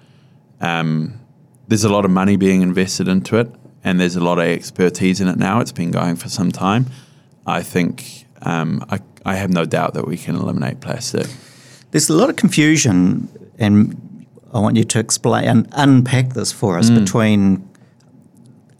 um, 0.61 1.19
there's 1.67 1.83
a 1.83 1.89
lot 1.89 2.05
of 2.05 2.11
money 2.11 2.35
being 2.35 2.61
invested 2.61 3.07
into 3.07 3.37
it 3.37 3.51
and 3.83 3.99
there's 3.99 4.15
a 4.15 4.19
lot 4.19 4.39
of 4.39 4.45
expertise 4.45 5.21
in 5.21 5.27
it 5.27 5.37
now. 5.37 5.59
It's 5.59 5.71
been 5.71 5.91
going 5.91 6.15
for 6.15 6.29
some 6.29 6.51
time. 6.51 6.87
I 7.45 7.63
think 7.63 8.25
um, 8.41 8.85
I, 8.89 8.99
I 9.25 9.35
have 9.35 9.49
no 9.49 9.65
doubt 9.65 9.93
that 9.93 10.07
we 10.07 10.17
can 10.17 10.35
eliminate 10.35 10.81
plastic. 10.81 11.27
There's 11.91 12.09
a 12.09 12.13
lot 12.13 12.29
of 12.29 12.35
confusion, 12.35 13.27
and 13.57 14.27
I 14.53 14.59
want 14.59 14.77
you 14.77 14.83
to 14.83 14.99
explain 14.99 15.45
and 15.45 15.67
unpack 15.71 16.33
this 16.33 16.51
for 16.51 16.77
us 16.77 16.89
mm. 16.89 16.99
between 16.99 17.67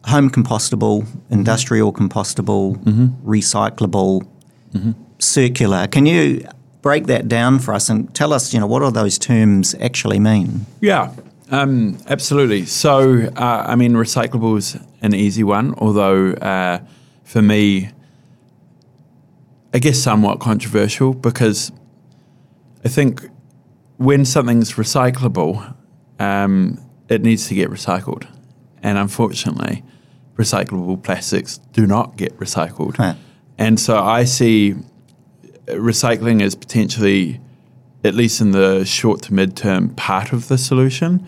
home 0.06 0.30
compostable, 0.30 1.08
industrial 1.30 1.92
compostable, 1.92 2.78
mm-hmm. 2.84 3.30
recyclable, 3.30 4.28
mm-hmm. 4.74 4.92
circular. 5.20 5.88
Can 5.88 6.06
you 6.06 6.48
break 6.82 7.08
that 7.08 7.28
down 7.28 7.60
for 7.60 7.74
us 7.74 7.90
and 7.90 8.14
tell 8.16 8.34
us, 8.34 8.54
you 8.54 8.60
know, 8.60 8.68
what 8.68 8.80
do 8.80 8.92
those 8.92 9.18
terms 9.18 9.76
actually 9.80 10.20
mean? 10.20 10.66
Yeah. 10.82 11.14
Um, 11.52 11.98
absolutely. 12.08 12.66
So, 12.66 13.32
uh, 13.36 13.66
I 13.68 13.76
mean, 13.76 13.94
recyclables 13.94 14.84
an 15.02 15.14
easy 15.14 15.44
one, 15.44 15.74
although 15.78 16.34
uh, 16.34 16.80
for 17.24 17.42
me, 17.42 17.90
I 19.74 19.80
guess 19.80 20.00
somewhat 20.00 20.40
controversial 20.40 21.14
because 21.14 21.72
I 22.84 22.88
think 22.88 23.28
when 23.98 24.26
something's 24.26 24.74
recyclable, 24.74 25.76
um, 26.20 26.80
it 27.08 27.22
needs 27.22 27.48
to 27.48 27.56
get 27.56 27.70
recycled, 27.70 28.28
and 28.82 28.98
unfortunately, 28.98 29.84
recyclable 30.38 31.02
plastics 31.04 31.58
do 31.74 31.86
not 31.86 32.16
get 32.16 32.38
recycled, 32.38 32.98
Huh. 32.98 33.16
And 33.60 33.78
so 33.78 34.00
I 34.00 34.24
see 34.24 34.74
recycling 35.68 36.42
as 36.42 36.56
potentially, 36.56 37.42
at 38.06 38.16
least 38.16 38.40
in 38.40 38.52
the 38.52 38.86
short 38.86 39.22
to 39.24 39.34
mid 39.34 39.58
term, 39.58 39.90
part 39.96 40.32
of 40.32 40.48
the 40.48 40.58
solution, 40.58 41.28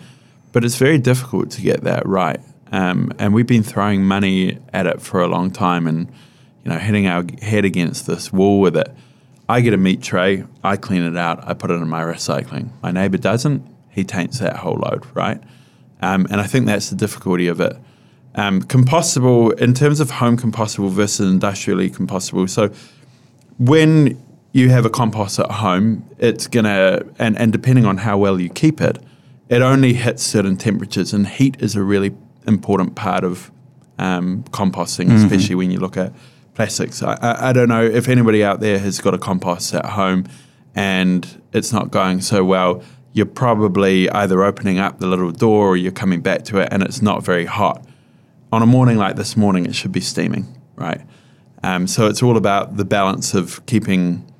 but 0.50 0.64
it's 0.64 0.76
very 0.76 0.98
difficult 0.98 1.50
to 1.52 1.60
get 1.60 1.82
that 1.82 2.06
right. 2.06 2.40
Um, 2.72 3.12
and 3.18 3.34
we've 3.34 3.46
been 3.46 3.62
throwing 3.62 4.04
money 4.04 4.58
at 4.72 4.86
it 4.86 5.02
for 5.02 5.20
a 5.20 5.28
long 5.28 5.50
time, 5.50 5.86
and 5.86 6.10
you 6.64 6.70
know, 6.70 6.78
hitting 6.78 7.06
our 7.06 7.22
head 7.42 7.66
against 7.66 8.06
this 8.06 8.32
wall 8.32 8.60
with 8.60 8.78
it. 8.78 8.88
I 9.46 9.60
get 9.60 9.74
a 9.74 9.76
meat 9.76 10.00
tray, 10.02 10.44
I 10.64 10.78
clean 10.78 11.02
it 11.02 11.18
out, 11.18 11.46
I 11.46 11.52
put 11.52 11.70
it 11.70 11.74
in 11.74 11.88
my 11.88 12.02
recycling. 12.02 12.70
My 12.82 12.92
neighbour 12.92 13.18
doesn't; 13.18 13.62
he 13.90 14.04
taints 14.04 14.38
that 14.38 14.56
whole 14.56 14.76
load, 14.76 15.04
right? 15.14 15.42
Um, 16.00 16.26
and 16.30 16.40
I 16.40 16.46
think 16.46 16.64
that's 16.64 16.88
the 16.88 16.96
difficulty 16.96 17.48
of 17.48 17.60
it. 17.60 17.76
Um, 18.34 18.62
compostable, 18.62 19.58
in 19.60 19.74
terms 19.74 20.00
of 20.00 20.10
home 20.10 20.38
compostable 20.38 20.90
versus 20.90 21.30
industrially 21.30 21.90
compostable. 21.90 22.48
So 22.48 22.70
when 23.58 24.22
you 24.52 24.70
have 24.70 24.86
a 24.86 24.90
compost 24.90 25.38
at 25.38 25.50
home, 25.50 26.08
it's 26.18 26.46
gonna 26.46 27.02
and, 27.18 27.38
and 27.38 27.52
depending 27.52 27.84
on 27.84 27.98
how 27.98 28.16
well 28.16 28.40
you 28.40 28.48
keep 28.48 28.80
it, 28.80 28.98
it 29.48 29.60
only 29.60 29.92
hits 29.92 30.22
certain 30.22 30.56
temperatures, 30.56 31.12
and 31.12 31.26
heat 31.26 31.56
is 31.60 31.76
a 31.76 31.82
really 31.82 32.14
important 32.46 32.94
part 32.94 33.22
of 33.22 33.50
um, 33.98 34.44
composting, 34.44 35.12
especially 35.12 35.54
when 35.54 35.70
you 35.70 35.78
look 35.78 35.96
at 35.96 36.12
plastics. 36.54 37.02
I, 37.02 37.14
I, 37.20 37.50
I 37.50 37.52
don't 37.52 37.68
know 37.68 37.84
if 37.84 38.08
anybody 38.08 38.42
out 38.42 38.60
there 38.60 38.78
has 38.78 38.98
got 39.00 39.14
a 39.14 39.18
compost 39.18 39.74
at 39.74 39.84
home 39.86 40.26
and 40.74 41.42
it's 41.52 41.72
not 41.72 41.90
going 41.90 42.20
so 42.20 42.44
well. 42.44 42.82
You're 43.12 43.26
probably 43.26 44.08
either 44.10 44.42
opening 44.42 44.78
up 44.78 44.98
the 44.98 45.06
little 45.06 45.32
door 45.32 45.68
or 45.68 45.76
you're 45.76 45.92
coming 45.92 46.22
back 46.22 46.44
to 46.44 46.58
it, 46.58 46.68
and 46.70 46.82
it's 46.82 47.02
not 47.02 47.24
very 47.24 47.44
hot. 47.44 47.84
On 48.52 48.62
a 48.62 48.66
morning 48.66 48.98
like 48.98 49.16
this 49.16 49.36
morning, 49.36 49.66
it 49.66 49.74
should 49.74 49.92
be 49.92 50.00
steaming, 50.00 50.46
right? 50.76 51.00
Um, 51.62 51.86
so 51.86 52.06
it's 52.06 52.22
all 52.22 52.36
about 52.36 52.76
the 52.76 52.84
balance 52.84 53.34
of 53.34 53.64
keeping 53.66 54.30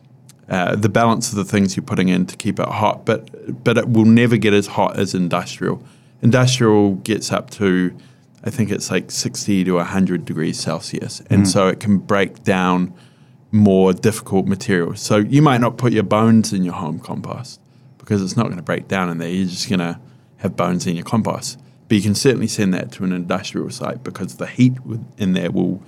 uh, 0.49 0.77
the 0.77 0.91
balance 0.91 1.31
of 1.31 1.37
the 1.37 1.45
things 1.45 1.77
you're 1.77 1.85
putting 1.85 2.09
in 2.09 2.27
to 2.27 2.37
keep 2.37 2.61
it 2.61 2.69
hot, 2.69 3.07
but 3.07 3.65
but 3.65 3.79
it 3.79 3.89
will 3.89 4.05
never 4.05 4.37
get 4.37 4.53
as 4.53 4.67
hot 4.67 4.99
as 4.99 5.15
industrial. 5.15 5.83
Industrial 6.21 6.97
gets 6.97 7.33
up 7.33 7.49
to, 7.51 7.97
I 8.45 8.51
think 8.51 8.71
it's 8.71 8.91
like 8.91 9.11
60 9.11 9.65
to 9.65 9.73
100 9.73 10.25
degrees 10.25 10.61
Celsius, 10.61 11.23
and 11.31 11.49
so 11.49 11.69
it 11.69 11.81
can 11.81 11.99
break 11.99 12.45
down 12.45 12.93
more 13.51 13.93
difficult 13.93 14.47
materials. 14.47 15.01
So 15.01 15.17
you 15.17 15.43
might 15.43 15.61
not 15.61 15.79
put 15.79 15.93
your 15.93 16.03
bones 16.05 16.53
in 16.53 16.65
your 16.65 16.75
home 16.75 16.99
compost 16.99 17.61
because 17.99 18.23
it's 18.23 18.37
not 18.37 18.45
going 18.45 18.57
to 18.57 18.63
break 18.63 18.89
down 18.89 19.09
in 19.09 19.19
there. 19.19 19.29
You're 19.29 19.49
just 19.49 19.69
going 19.69 19.81
to 19.81 19.99
have 20.39 20.57
bones 20.57 20.87
in 20.87 20.97
your 20.97 21.05
compost. 21.05 21.59
But 21.93 21.97
you 21.97 22.05
can 22.05 22.15
certainly 22.15 22.47
send 22.47 22.73
that 22.73 22.91
to 22.93 23.05
an 23.05 23.13
industrial 23.13 23.69
site 23.69 24.03
because 24.03 24.37
the 24.37 24.47
heat 24.47 24.73
in 25.19 25.35
there 25.35 25.51
will 25.51 25.83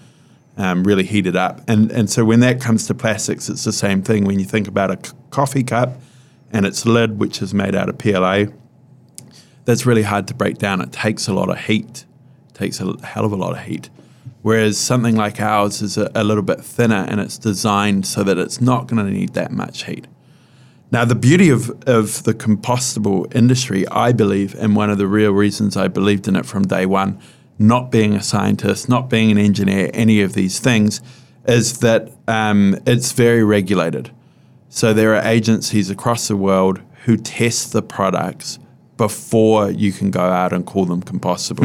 um, 0.58 0.84
really 0.84 1.04
heat 1.04 1.26
it 1.26 1.34
up. 1.34 1.62
And 1.66 1.90
and 1.90 2.10
so 2.10 2.26
when 2.26 2.40
that 2.40 2.60
comes 2.60 2.86
to 2.88 2.94
plastics, 2.94 3.48
it's 3.48 3.64
the 3.64 3.72
same 3.72 4.02
thing. 4.02 4.26
When 4.26 4.38
you 4.38 4.44
think 4.44 4.68
about 4.68 4.90
a 4.90 4.98
c- 5.02 5.16
coffee 5.30 5.62
cup 5.62 5.98
and 6.52 6.66
its 6.66 6.84
lid, 6.84 7.18
which 7.18 7.40
is 7.40 7.54
made 7.54 7.74
out 7.74 7.88
of 7.88 7.96
PLA, 7.96 8.48
that's 9.64 9.86
really 9.86 10.02
hard 10.02 10.28
to 10.28 10.34
break 10.34 10.58
down. 10.58 10.82
It 10.82 10.92
takes 10.92 11.26
a 11.26 11.32
lot 11.32 11.48
of 11.48 11.58
heat, 11.58 12.04
it 12.50 12.54
takes 12.54 12.80
a 12.80 12.98
hell 13.02 13.24
of 13.24 13.32
a 13.32 13.36
lot 13.36 13.52
of 13.56 13.64
heat. 13.64 13.88
Whereas 14.42 14.76
something 14.76 15.16
like 15.16 15.40
ours 15.40 15.80
is 15.80 15.96
a, 15.96 16.10
a 16.14 16.22
little 16.22 16.42
bit 16.42 16.60
thinner 16.60 17.06
and 17.08 17.18
it's 17.18 17.38
designed 17.38 18.06
so 18.06 18.22
that 18.24 18.36
it's 18.36 18.60
not 18.60 18.88
going 18.88 19.02
to 19.06 19.10
need 19.10 19.32
that 19.32 19.52
much 19.52 19.84
heat. 19.84 20.06
Now, 20.94 21.04
the 21.04 21.16
beauty 21.16 21.50
of, 21.50 21.70
of 21.88 22.22
the 22.22 22.32
compostable 22.32 23.34
industry, 23.34 23.84
I 23.88 24.12
believe, 24.12 24.54
and 24.54 24.76
one 24.76 24.90
of 24.90 24.98
the 24.98 25.08
real 25.08 25.32
reasons 25.32 25.76
I 25.76 25.88
believed 25.88 26.28
in 26.28 26.36
it 26.36 26.46
from 26.46 26.62
day 26.62 26.86
one, 26.86 27.18
not 27.58 27.90
being 27.90 28.14
a 28.14 28.22
scientist, 28.22 28.88
not 28.88 29.10
being 29.10 29.32
an 29.32 29.38
engineer, 29.38 29.90
any 29.92 30.20
of 30.20 30.34
these 30.34 30.60
things, 30.60 31.00
is 31.48 31.80
that 31.80 32.12
um, 32.28 32.78
it's 32.86 33.10
very 33.10 33.42
regulated. 33.42 34.12
So 34.68 34.92
there 34.92 35.16
are 35.16 35.26
agencies 35.26 35.90
across 35.90 36.28
the 36.28 36.36
world 36.36 36.80
who 37.06 37.16
test 37.16 37.72
the 37.72 37.82
products 37.82 38.60
before 38.96 39.72
you 39.72 39.90
can 39.90 40.12
go 40.12 40.20
out 40.20 40.52
and 40.52 40.64
call 40.64 40.84
them 40.84 41.02
compostable. 41.02 41.64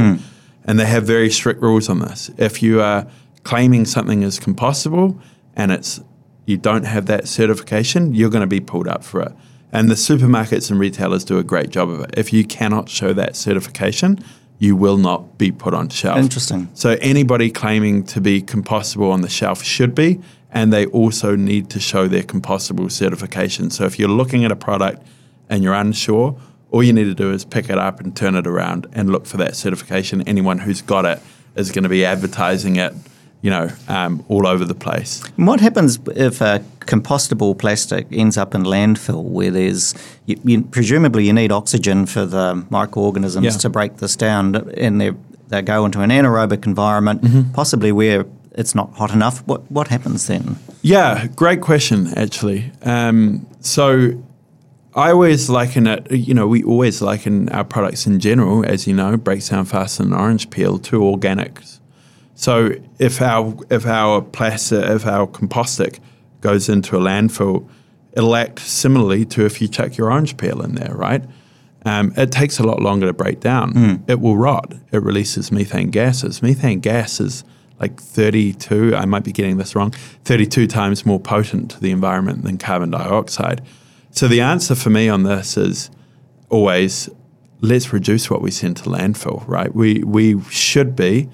And 0.65 0.79
they 0.79 0.87
have 0.87 1.03
very 1.03 1.29
strict 1.29 1.61
rules 1.61 1.87
on 1.87 1.99
this. 1.99 2.31
If 2.37 2.63
you 2.63 2.81
are 2.81 3.05
claiming 3.43 3.85
something 3.85 4.23
is 4.23 4.39
compostable 4.39 5.21
and 5.55 5.71
it's 5.71 6.01
you 6.49 6.57
don't 6.57 6.83
have 6.83 7.05
that 7.05 7.27
certification, 7.27 8.13
you're 8.13 8.29
going 8.29 8.41
to 8.41 8.47
be 8.47 8.59
pulled 8.59 8.88
up 8.88 9.03
for 9.03 9.21
it. 9.21 9.31
And 9.71 9.88
the 9.89 9.95
supermarkets 9.95 10.71
and 10.71 10.79
retailers 10.79 11.23
do 11.23 11.38
a 11.38 11.43
great 11.43 11.69
job 11.69 11.89
of 11.89 12.01
it. 12.01 12.15
If 12.17 12.33
you 12.33 12.43
cannot 12.43 12.89
show 12.89 13.13
that 13.13 13.35
certification, 13.35 14.19
you 14.57 14.75
will 14.75 14.97
not 14.97 15.38
be 15.38 15.51
put 15.51 15.73
on 15.73 15.89
shelf. 15.89 16.17
Interesting. 16.17 16.69
So 16.73 16.97
anybody 17.01 17.51
claiming 17.51 18.03
to 18.05 18.19
be 18.19 18.41
compostable 18.41 19.12
on 19.12 19.21
the 19.21 19.29
shelf 19.29 19.63
should 19.63 19.93
be, 19.93 20.19
and 20.51 20.73
they 20.73 20.88
also 20.88 21.35
need 21.35 21.69
to 21.69 21.79
show 21.79 22.07
their 22.07 22.23
compostable 22.23 22.91
certification. 22.91 23.69
So 23.69 23.85
if 23.85 23.99
you're 23.99 24.09
looking 24.09 24.43
at 24.43 24.51
a 24.51 24.55
product 24.55 25.05
and 25.49 25.63
you're 25.63 25.75
unsure, 25.75 26.35
all 26.71 26.83
you 26.83 26.93
need 26.93 27.05
to 27.05 27.15
do 27.15 27.31
is 27.31 27.45
pick 27.45 27.69
it 27.69 27.77
up 27.77 27.99
and 27.99 28.15
turn 28.15 28.35
it 28.35 28.47
around 28.47 28.88
and 28.93 29.12
look 29.12 29.25
for 29.27 29.38
that 29.38 29.55
certification. 29.55 30.27
Anyone 30.27 30.59
who's 30.59 30.81
got 30.81 31.05
it 31.05 31.19
is 31.55 31.71
going 31.71 31.83
to 31.83 31.89
be 31.89 32.03
advertising 32.03 32.75
it, 32.75 32.93
you 33.41 33.49
know, 33.49 33.69
um, 33.88 34.23
all 34.28 34.45
over 34.45 34.65
the 34.65 34.75
place. 34.75 35.23
And 35.38 35.47
what 35.47 35.60
happens 35.62 35.99
if 36.15 36.41
a 36.41 36.62
compostable 36.82 37.58
plastic 37.58 38.06
ends 38.12 38.38
up 38.38 38.54
in 38.56 38.63
landfill 38.63 39.23
where 39.23 39.52
there's 39.52 39.93
you, 40.25 40.39
you, 40.43 40.62
presumably 40.63 41.25
you 41.25 41.34
need 41.34 41.52
oxygen 41.52 42.06
for 42.06 42.25
the 42.25 42.65
microorganisms 42.69 43.45
Yeah. 43.45 43.52
to 43.52 43.69
break 43.69 43.97
this 43.97 44.15
down 44.15 44.56
and 44.78 44.99
they 44.99 45.12
they 45.49 45.62
go 45.62 45.86
into 45.86 46.02
an 46.02 46.10
anaerobic 46.12 46.65
environment, 46.67 47.21
Mm-hmm. 47.21 47.54
possibly 47.54 47.91
where 47.91 48.25
it's 48.58 48.75
not 48.75 48.91
hot 48.93 49.12
enough. 49.12 49.41
What 49.47 49.62
what 49.71 49.88
happens 49.88 50.28
then? 50.28 50.58
Yeah, 50.82 51.28
great 51.36 51.62
question, 51.62 52.08
actually. 52.15 52.71
Um, 52.84 53.45
so 53.62 54.13
I 54.95 55.12
always 55.12 55.49
liken 55.49 55.88
it, 55.88 56.12
you 56.12 56.34
know, 56.34 56.47
we 56.47 56.63
always 56.63 57.02
liken 57.02 57.49
our 57.49 57.63
products 57.63 58.06
in 58.08 58.19
general, 58.19 58.65
as 58.65 58.86
you 58.88 58.93
know, 58.93 59.17
breaks 59.17 59.49
down 59.49 59.65
faster 59.65 60.04
than 60.04 60.13
orange 60.13 60.49
peel, 60.49 60.78
to 60.80 60.99
organics. 60.99 61.78
So 62.39 62.71
if 62.99 63.21
our 63.21 63.54
if 63.69 63.86
our 63.86 64.21
plastic, 64.21 64.86
if 64.86 65.06
our 65.06 65.28
compostic 65.28 65.99
goes 66.39 66.69
into 66.69 66.95
a 66.95 66.99
landfill, 67.02 67.67
it'll 68.13 68.34
act 68.34 68.60
similarly 68.60 69.25
to 69.25 69.45
if 69.45 69.62
you 69.62 69.67
chuck 69.67 69.97
your 69.97 70.10
orange 70.10 70.38
peel 70.38 70.62
in 70.62 70.75
there, 70.75 70.95
right? 70.95 71.21
Um, 71.86 72.13
it 72.15 72.32
takes 72.32 72.58
a 72.58 72.63
lot 72.63 72.82
longer 72.82 73.08
to 73.08 73.13
break 73.13 73.41
down. 73.41 73.73
It 74.08 74.21
will 74.21 74.38
rot. 74.38 74.73
It 74.93 75.04
releases 75.04 75.52
methane 75.52 75.89
gases. 75.89 76.41
Methane 76.41 76.80
gas 76.80 77.19
is 77.19 77.43
like 77.78 77.99
32, 77.99 78.95
I 78.95 79.04
might 79.04 79.25
be 79.25 79.34
getting 79.34 79.58
this 79.58 79.75
wrong, 79.75 79.91
32 80.23 80.65
times 80.67 81.06
more 81.06 81.19
potent 81.19 81.71
to 81.71 81.82
the 81.82 81.91
environment 81.91 82.43
than 82.43 82.58
carbon 82.58 82.91
dioxide. 82.91 83.62
So 84.12 84.30
the 84.30 84.39
answer 84.39 84.75
for 84.75 84.89
me 84.89 85.10
on 85.10 85.23
this 85.23 85.58
is 85.58 85.91
always 86.47 87.10
let's 87.60 87.91
reduce 87.91 88.30
what 88.30 88.41
we 88.41 88.52
send 88.52 88.78
to 88.78 88.84
landfill, 88.84 89.45
right? 89.45 89.75
We, 89.75 90.04
we 90.06 90.41
should 90.43 90.95
be 90.95 91.30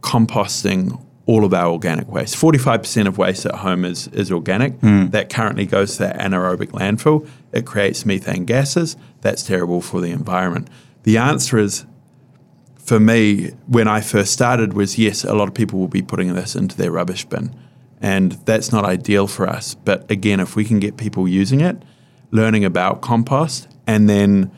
composting 0.00 1.04
all 1.28 1.44
of 1.44 1.52
our 1.52 1.70
organic 1.70 2.08
waste. 2.08 2.36
45% 2.36 3.06
of 3.06 3.18
waste 3.18 3.44
at 3.44 3.56
home 3.56 3.84
is, 3.84 4.08
is 4.08 4.32
organic. 4.32 4.72
Hmm. 4.80 5.08
That 5.08 5.28
currently 5.28 5.66
goes 5.66 5.92
to 5.92 6.04
that 6.04 6.18
anaerobic 6.18 6.68
landfill. 6.68 7.28
It 7.52 7.66
creates 7.66 8.06
methane 8.06 8.46
gases. 8.46 8.96
That's 9.20 9.42
terrible 9.42 9.82
for 9.82 10.00
the 10.00 10.10
environment. 10.10 10.70
The 11.02 11.18
answer 11.18 11.58
is, 11.58 11.84
for 12.78 12.98
me, 12.98 13.48
when 13.66 13.88
I 13.88 14.00
first 14.00 14.32
started, 14.32 14.72
was 14.72 14.96
yes, 14.96 15.22
a 15.22 15.34
lot 15.34 15.48
of 15.48 15.54
people 15.54 15.78
will 15.78 15.88
be 15.88 16.00
putting 16.00 16.34
this 16.34 16.56
into 16.56 16.74
their 16.78 16.90
rubbish 16.90 17.26
bin. 17.26 17.54
And 18.00 18.32
that's 18.46 18.72
not 18.72 18.86
ideal 18.86 19.26
for 19.26 19.46
us. 19.46 19.74
But 19.74 20.10
again, 20.10 20.40
if 20.40 20.56
we 20.56 20.64
can 20.64 20.78
get 20.78 20.96
people 20.96 21.28
using 21.28 21.60
it, 21.60 21.76
learning 22.30 22.64
about 22.64 23.02
compost, 23.02 23.68
and 23.86 24.08
then 24.08 24.50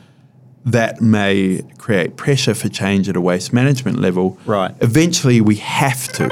that 0.64 1.00
may 1.00 1.62
create 1.78 2.16
pressure 2.16 2.54
for 2.54 2.68
change 2.68 3.08
at 3.08 3.16
a 3.16 3.20
waste 3.20 3.52
management 3.52 3.98
level. 3.98 4.38
Right. 4.44 4.74
Eventually, 4.80 5.40
we 5.40 5.56
have 5.56 6.08
to. 6.14 6.24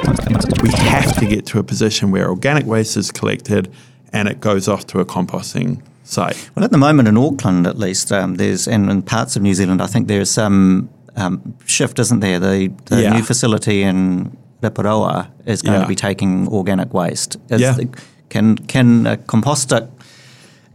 We 0.62 0.70
have 0.70 1.16
to 1.18 1.26
get 1.26 1.46
to 1.46 1.58
a 1.58 1.62
position 1.62 2.10
where 2.10 2.28
organic 2.28 2.66
waste 2.66 2.96
is 2.96 3.10
collected 3.10 3.72
and 4.12 4.28
it 4.28 4.40
goes 4.40 4.68
off 4.68 4.86
to 4.88 5.00
a 5.00 5.04
composting 5.06 5.82
site. 6.04 6.50
Well, 6.54 6.64
at 6.64 6.70
the 6.72 6.78
moment 6.78 7.08
in 7.08 7.16
Auckland, 7.16 7.66
at 7.66 7.78
least, 7.78 8.12
um, 8.12 8.34
there's 8.36 8.66
and 8.68 8.90
in 8.90 9.02
parts 9.02 9.36
of 9.36 9.42
New 9.42 9.54
Zealand, 9.54 9.80
I 9.82 9.86
think 9.86 10.08
there's 10.08 10.30
some 10.30 10.90
um, 11.16 11.56
shift, 11.66 11.98
isn't 11.98 12.20
there? 12.20 12.38
The, 12.38 12.72
the 12.86 13.02
Yeah. 13.02 13.12
new 13.14 13.22
facility 13.22 13.82
in 13.82 14.36
Reporoa 14.62 15.28
is 15.46 15.62
going 15.62 15.74
Yeah. 15.76 15.82
to 15.82 15.88
be 15.88 15.94
taking 15.96 16.48
organic 16.48 16.92
waste. 16.94 17.36
Is 17.48 17.60
Yeah. 17.60 17.72
the- 17.72 17.88
can 18.28 18.56
can 18.58 19.06
a 19.06 19.16
composter 19.16 19.88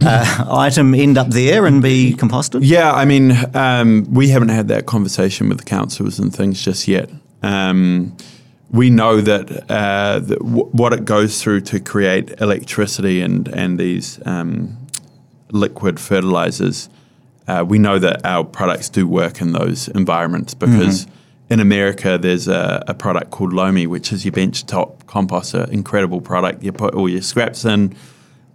uh, 0.06 0.46
item 0.50 0.94
end 0.94 1.18
up 1.18 1.28
there 1.28 1.66
and 1.66 1.82
be 1.82 2.14
composted? 2.14 2.62
Yeah, 2.64 2.92
I 2.92 3.06
mean, 3.06 3.34
um, 3.54 4.06
we 4.14 4.30
haven't 4.30 4.50
had 4.50 4.68
that 4.70 4.86
conversation 4.86 5.50
with 5.50 5.60
the 5.60 5.66
councils 5.66 6.20
and 6.20 6.34
things 6.34 6.64
just 6.64 6.88
yet. 6.88 7.10
Um, 7.42 8.16
we 8.72 8.90
know 8.90 9.22
that, 9.22 9.70
uh, 9.70 10.20
that 10.20 10.40
w- 10.40 10.66
what 10.72 10.94
it 10.94 11.06
goes 11.06 11.42
through 11.42 11.62
to 11.62 11.80
create 11.80 12.42
electricity 12.42 13.22
and 13.22 13.48
and 13.50 13.80
these 13.80 14.20
um, 14.26 14.78
liquid 15.54 16.00
fertilizers. 16.00 16.90
Uh, 17.48 17.64
we 17.68 17.78
know 17.78 18.00
that 18.00 18.26
our 18.26 18.44
products 18.44 18.90
do 18.90 19.08
work 19.08 19.40
in 19.42 19.52
those 19.52 19.88
environments 19.90 20.54
because 20.54 21.06
mm-hmm. 21.06 21.54
in 21.54 21.60
America 21.60 22.18
there's 22.18 22.48
a, 22.48 22.84
a, 22.88 22.94
product 22.94 23.32
called 23.32 23.54
Lomi, 23.54 23.86
which 23.86 24.12
is 24.12 24.26
your 24.26 24.32
benchtop 24.32 25.04
composter, 25.04 25.70
incredible 25.70 26.22
product. 26.22 26.64
You 26.64 26.72
put 26.72 26.96
all 26.96 27.08
your 27.08 27.22
scraps 27.22 27.66
in, 27.66 27.96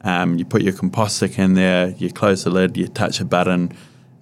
um, 0.02 0.38
you 0.38 0.44
put 0.44 0.62
your 0.62 0.72
Compostic 0.72 1.38
in 1.38 1.54
there, 1.54 1.90
you 1.90 2.12
close 2.12 2.44
the 2.44 2.50
lid, 2.50 2.76
you 2.76 2.88
touch 2.88 3.20
a 3.20 3.24
button, 3.24 3.72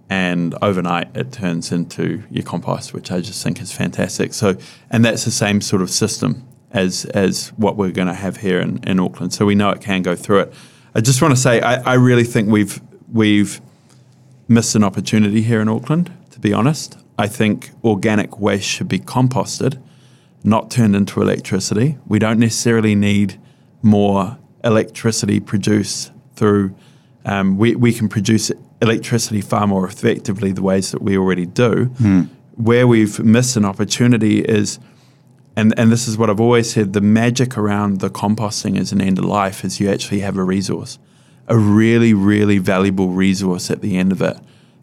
and 0.09 0.55
overnight 0.63 1.15
it 1.17 1.33
turns 1.33 1.73
into 1.73 2.23
your 2.31 2.45
compost, 2.45 2.95
which 2.95 3.11
I 3.11 3.21
just 3.21 3.43
think 3.43 3.61
is 3.61 3.73
fantastic. 3.73 4.35
So, 4.35 4.57
and 4.91 5.05
that's 5.05 5.25
the 5.25 5.31
same 5.31 5.61
sort 5.61 5.83
of 5.83 5.91
system 5.91 6.47
as 6.71 7.05
as 7.07 7.49
what 7.57 7.77
we're 7.77 7.91
going 7.91 8.09
to 8.09 8.15
have 8.15 8.39
here 8.39 8.61
in, 8.61 8.83
in 8.85 9.01
Auckland. 9.01 9.33
So 9.33 9.45
we 9.45 9.55
know 9.55 9.71
it 9.71 9.81
can 9.81 10.03
go 10.03 10.15
through 10.15 10.41
it. 10.41 10.55
I 10.95 11.01
just 11.01 11.21
want 11.21 11.35
to 11.35 11.41
say 11.41 11.61
I, 11.61 11.93
I 11.93 11.95
really 11.95 12.25
think 12.25 12.49
we've 12.49 12.81
we've 13.13 13.61
missed 14.49 14.75
an 14.77 14.85
opportunity 14.85 15.43
here 15.43 15.61
in 15.61 15.69
Auckland. 15.69 16.13
To 16.31 16.41
be 16.41 16.53
honest, 16.53 16.99
I 17.19 17.27
think 17.27 17.71
organic 17.83 18.39
waste 18.39 18.69
should 18.69 18.89
be 18.89 19.01
composted, 19.01 19.83
not 20.45 20.71
turned 20.71 20.95
into 20.95 21.21
electricity. 21.21 21.99
We 22.07 22.19
don't 22.19 22.39
necessarily 22.39 22.95
need 22.95 23.41
more 23.83 24.39
electricity 24.67 25.41
produced 25.41 26.13
through. 26.35 26.75
Um, 27.25 27.57
we, 27.57 27.75
we 27.75 27.93
can 27.93 28.09
produce 28.09 28.53
electricity 28.83 29.41
far 29.41 29.67
more 29.67 29.87
effectively 29.87 30.53
the 30.53 30.63
ways 30.63 30.91
that 30.91 31.03
we 31.03 31.17
already 31.17 31.47
do. 31.47 31.87
Mm. 31.87 32.29
Where 32.57 32.87
we've 32.87 33.19
missed 33.21 33.57
an 33.57 33.65
opportunity 33.65 34.41
is, 34.41 34.79
and, 35.57 35.75
and 35.79 35.91
this 35.91 36.09
is 36.09 36.19
what 36.19 36.31
I've 36.31 36.41
always 36.41 36.71
said 36.71 36.93
the 36.93 37.01
magic 37.01 37.57
around 37.57 38.01
the 38.01 38.11
composting 38.11 38.79
as 38.79 38.93
an 38.93 39.01
end 39.01 39.19
of 39.19 39.25
life 39.25 39.65
is 39.65 39.81
you 39.81 39.91
actually 39.91 40.21
have 40.21 40.37
a 40.37 40.45
resource, 40.45 40.99
a 41.49 41.57
really, 41.57 42.13
really 42.13 42.59
valuable 42.59 43.09
resource 43.11 43.71
at 43.71 43.81
the 43.81 43.97
end 43.97 44.13
of 44.13 44.21
it 44.21 44.37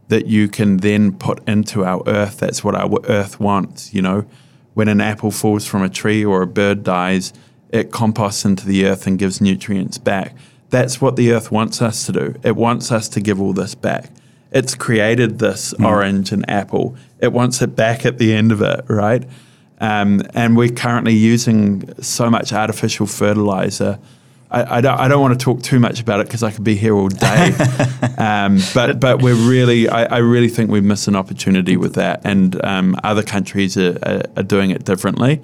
that 0.10 0.28
you 0.28 0.48
can 0.48 0.78
then 0.78 1.12
put 1.18 1.48
into 1.48 1.84
our 1.84 2.04
earth. 2.08 2.38
That's 2.38 2.64
what 2.64 2.76
our 2.76 2.90
earth 3.06 3.40
wants, 3.40 3.94
you 3.94 4.02
know. 4.02 4.26
When 4.74 4.88
an 4.88 5.02
apple 5.02 5.32
falls 5.32 5.66
from 5.68 5.84
a 5.84 5.90
tree 5.90 6.26
or 6.26 6.42
a 6.42 6.48
bird 6.48 6.84
dies, 6.84 7.32
it 7.74 7.92
composts 7.92 8.46
into 8.46 8.66
the 8.66 8.86
earth 8.86 9.06
and 9.06 9.20
gives 9.20 9.42
nutrients 9.42 9.98
back 9.98 10.34
that's 10.74 11.00
what 11.00 11.18
the 11.18 11.32
earth 11.32 11.52
wants 11.52 11.84
us 11.84 12.08
to 12.08 12.12
do. 12.12 12.36
It 12.42 12.56
wants 12.56 12.92
us 12.92 13.08
to 13.10 13.22
give 13.22 13.40
all 13.40 13.54
this 13.54 13.76
back. 13.76 14.10
It's 14.52 14.74
created 14.74 15.38
this 15.38 15.72
mm. 15.76 15.86
orange 15.86 16.32
and 16.32 16.50
apple. 16.50 16.96
It 17.20 17.32
wants 17.32 17.62
it 17.62 17.76
back 17.76 18.08
at 18.08 18.18
the 18.18 18.34
end 18.34 18.52
of 18.52 18.64
it, 18.64 18.84
right? 18.88 19.24
Um, 19.80 20.24
and 20.34 20.58
we're 20.58 20.72
currently 20.72 21.14
using 21.14 21.94
so 22.02 22.28
much 22.28 22.52
artificial 22.52 23.06
fertilizer. 23.06 24.00
I, 24.50 24.78
I, 24.78 24.82
don't, 24.82 25.00
I 25.00 25.08
don't 25.08 25.22
want 25.22 25.40
to 25.40 25.44
talk 25.44 25.62
too 25.62 25.80
much 25.80 26.02
about 26.02 26.22
it 26.22 26.26
because 26.26 26.42
I 26.42 26.50
could 26.50 26.64
be 26.64 26.76
here 26.76 26.96
all 26.96 27.10
day. 27.10 27.54
um, 28.18 28.58
but 28.74 29.00
but 29.00 29.22
we're 29.22 29.36
really, 29.36 29.88
I, 29.88 30.06
I, 30.06 30.18
really 30.18 30.50
think 30.50 30.72
we 30.72 30.82
miss 30.82 31.08
an 31.08 31.16
opportunity 31.16 31.78
with 31.78 31.94
that. 31.96 32.22
And 32.24 32.64
um, 32.66 32.96
other 33.04 33.22
countries 33.22 33.78
are, 33.78 34.00
are, 34.02 34.24
are 34.38 34.44
doing 34.44 34.72
it 34.72 34.86
differently. 34.86 35.40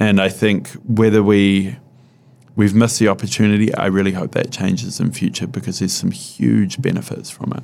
And 0.00 0.20
I 0.20 0.28
think 0.30 0.70
whether 0.86 1.22
we 1.22 1.76
we've 2.56 2.74
missed 2.74 2.98
the 2.98 3.08
opportunity. 3.08 3.74
I 3.74 3.86
really 3.86 4.12
hope 4.12 4.32
that 4.32 4.50
changes 4.50 5.00
in 5.00 5.12
future 5.12 5.46
because 5.46 5.78
there's 5.78 5.94
some 5.94 6.10
huge 6.10 6.82
benefits 6.82 7.30
from 7.30 7.52
it. 7.52 7.62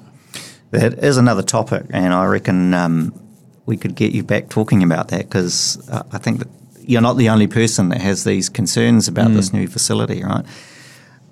That 0.71 1.05
is 1.05 1.19
another 1.19 1.43
topic, 1.43 1.85
and 1.91 2.15
I 2.15 2.25
reckon 2.25 2.73
um, 2.73 3.13
we 3.67 3.77
could 3.77 3.95
get 3.95 4.13
you 4.13 4.23
back 4.23 4.49
talking 4.49 4.83
about 4.83 5.09
that 5.09 5.29
because 5.29 5.87
uh, 5.91 6.03
I 6.13 6.19
think 6.19 6.39
that 6.39 6.49
you're 6.81 7.03
not 7.03 7.19
the 7.19 7.29
only 7.29 7.47
person 7.47 7.91
that 7.91 8.01
has 8.01 8.25
these 8.25 8.49
concerns 8.49 9.07
about 9.07 9.31
mm. 9.31 9.35
this 9.35 9.53
new 9.53 9.69
facility, 9.69 10.23
right? 10.25 10.45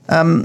Um, 0.08 0.44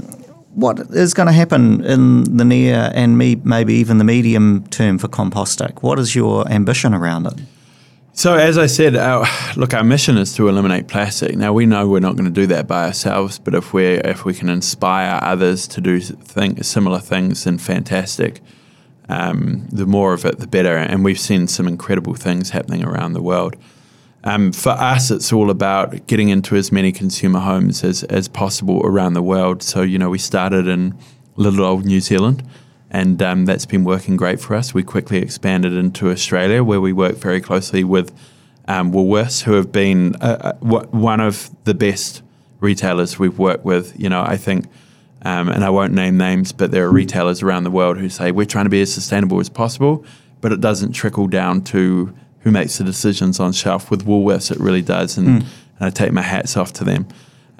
what 0.54 0.80
is 0.90 1.14
going 1.14 1.26
to 1.26 1.32
happen 1.32 1.84
in 1.84 2.36
the 2.36 2.44
near 2.44 2.90
and 2.94 3.16
me, 3.18 3.36
maybe 3.36 3.74
even 3.74 3.98
the 3.98 4.04
medium 4.04 4.66
term 4.68 4.98
for 4.98 5.08
Compostic? 5.08 5.82
What 5.82 5.98
is 5.98 6.14
your 6.14 6.48
ambition 6.48 6.94
around 6.94 7.26
it? 7.26 7.34
So, 8.12 8.34
as 8.34 8.58
I 8.58 8.66
said, 8.66 8.96
our, 8.96 9.24
look, 9.56 9.72
our 9.72 9.84
mission 9.84 10.18
is 10.18 10.34
to 10.34 10.48
eliminate 10.48 10.88
plastic. 10.88 11.36
Now 11.36 11.52
we 11.52 11.64
know 11.64 11.88
we're 11.88 12.00
not 12.00 12.16
going 12.16 12.32
to 12.32 12.40
do 12.40 12.46
that 12.48 12.66
by 12.66 12.86
ourselves, 12.86 13.38
but 13.38 13.54
if 13.54 13.72
we 13.72 13.86
if 13.86 14.24
we 14.24 14.34
can 14.34 14.48
inspire 14.48 15.20
others 15.22 15.68
to 15.68 15.80
do 15.80 16.00
think, 16.00 16.64
similar 16.64 16.98
things, 16.98 17.44
then 17.44 17.58
fantastic. 17.58 18.40
Um, 19.08 19.66
the 19.70 19.86
more 19.86 20.12
of 20.12 20.24
it, 20.24 20.38
the 20.38 20.46
better. 20.46 20.76
And 20.76 21.04
we've 21.04 21.18
seen 21.18 21.46
some 21.46 21.66
incredible 21.66 22.14
things 22.14 22.50
happening 22.50 22.84
around 22.84 23.12
the 23.12 23.22
world. 23.22 23.56
Um, 24.22 24.52
for 24.52 24.70
us, 24.70 25.10
it's 25.10 25.32
all 25.32 25.50
about 25.50 26.06
getting 26.06 26.28
into 26.28 26.54
as 26.56 26.70
many 26.70 26.92
consumer 26.92 27.40
homes 27.40 27.82
as, 27.82 28.04
as 28.04 28.28
possible 28.28 28.82
around 28.84 29.14
the 29.14 29.22
world. 29.22 29.62
So, 29.62 29.82
you 29.82 29.98
know, 29.98 30.10
we 30.10 30.18
started 30.18 30.68
in 30.68 30.96
little 31.36 31.64
old 31.64 31.86
New 31.86 32.00
Zealand 32.00 32.46
and 32.90 33.22
um, 33.22 33.46
that's 33.46 33.66
been 33.66 33.84
working 33.84 34.16
great 34.16 34.40
for 34.40 34.54
us. 34.54 34.74
We 34.74 34.82
quickly 34.82 35.18
expanded 35.18 35.72
into 35.72 36.10
Australia, 36.10 36.64
where 36.64 36.80
we 36.80 36.92
work 36.92 37.16
very 37.16 37.40
closely 37.40 37.84
with 37.84 38.12
um, 38.66 38.92
Woolworths, 38.92 39.42
who 39.42 39.52
have 39.52 39.70
been 39.70 40.16
uh, 40.16 40.54
uh 40.62 40.84
one 40.90 41.20
of 41.20 41.50
the 41.64 41.74
best 41.74 42.22
retailers 42.60 43.18
we've 43.18 43.38
worked 43.38 43.64
with. 43.64 43.98
You 43.98 44.08
know, 44.08 44.22
I 44.22 44.36
think, 44.36 44.66
um, 45.22 45.48
and 45.48 45.64
I 45.64 45.70
won't 45.70 45.92
name 45.92 46.16
names, 46.16 46.52
but 46.52 46.72
there 46.72 46.84
are 46.84 46.90
retailers 46.90 47.42
around 47.42 47.64
the 47.64 47.70
world 47.70 47.98
who 47.98 48.08
say 48.08 48.32
we're 48.32 48.46
trying 48.46 48.66
to 48.66 48.70
be 48.70 48.82
as 48.82 48.92
sustainable 48.92 49.38
as 49.40 49.48
possible, 49.48 50.04
but 50.40 50.52
it 50.52 50.60
doesn't 50.60 50.92
trickle 50.92 51.28
down 51.28 51.62
to 51.64 52.12
who 52.40 52.50
makes 52.50 52.78
the 52.78 52.84
decisions 52.84 53.38
on 53.38 53.52
shelf. 53.52 53.90
With 53.90 54.04
Woolworths, 54.04 54.50
it 54.50 54.58
really 54.58 54.82
does, 54.82 55.16
and, 55.16 55.28
mm. 55.28 55.46
and 55.78 55.80
I 55.80 55.90
take 55.90 56.12
my 56.12 56.22
hats 56.22 56.56
off 56.56 56.72
to 56.74 56.84
them. 56.84 57.06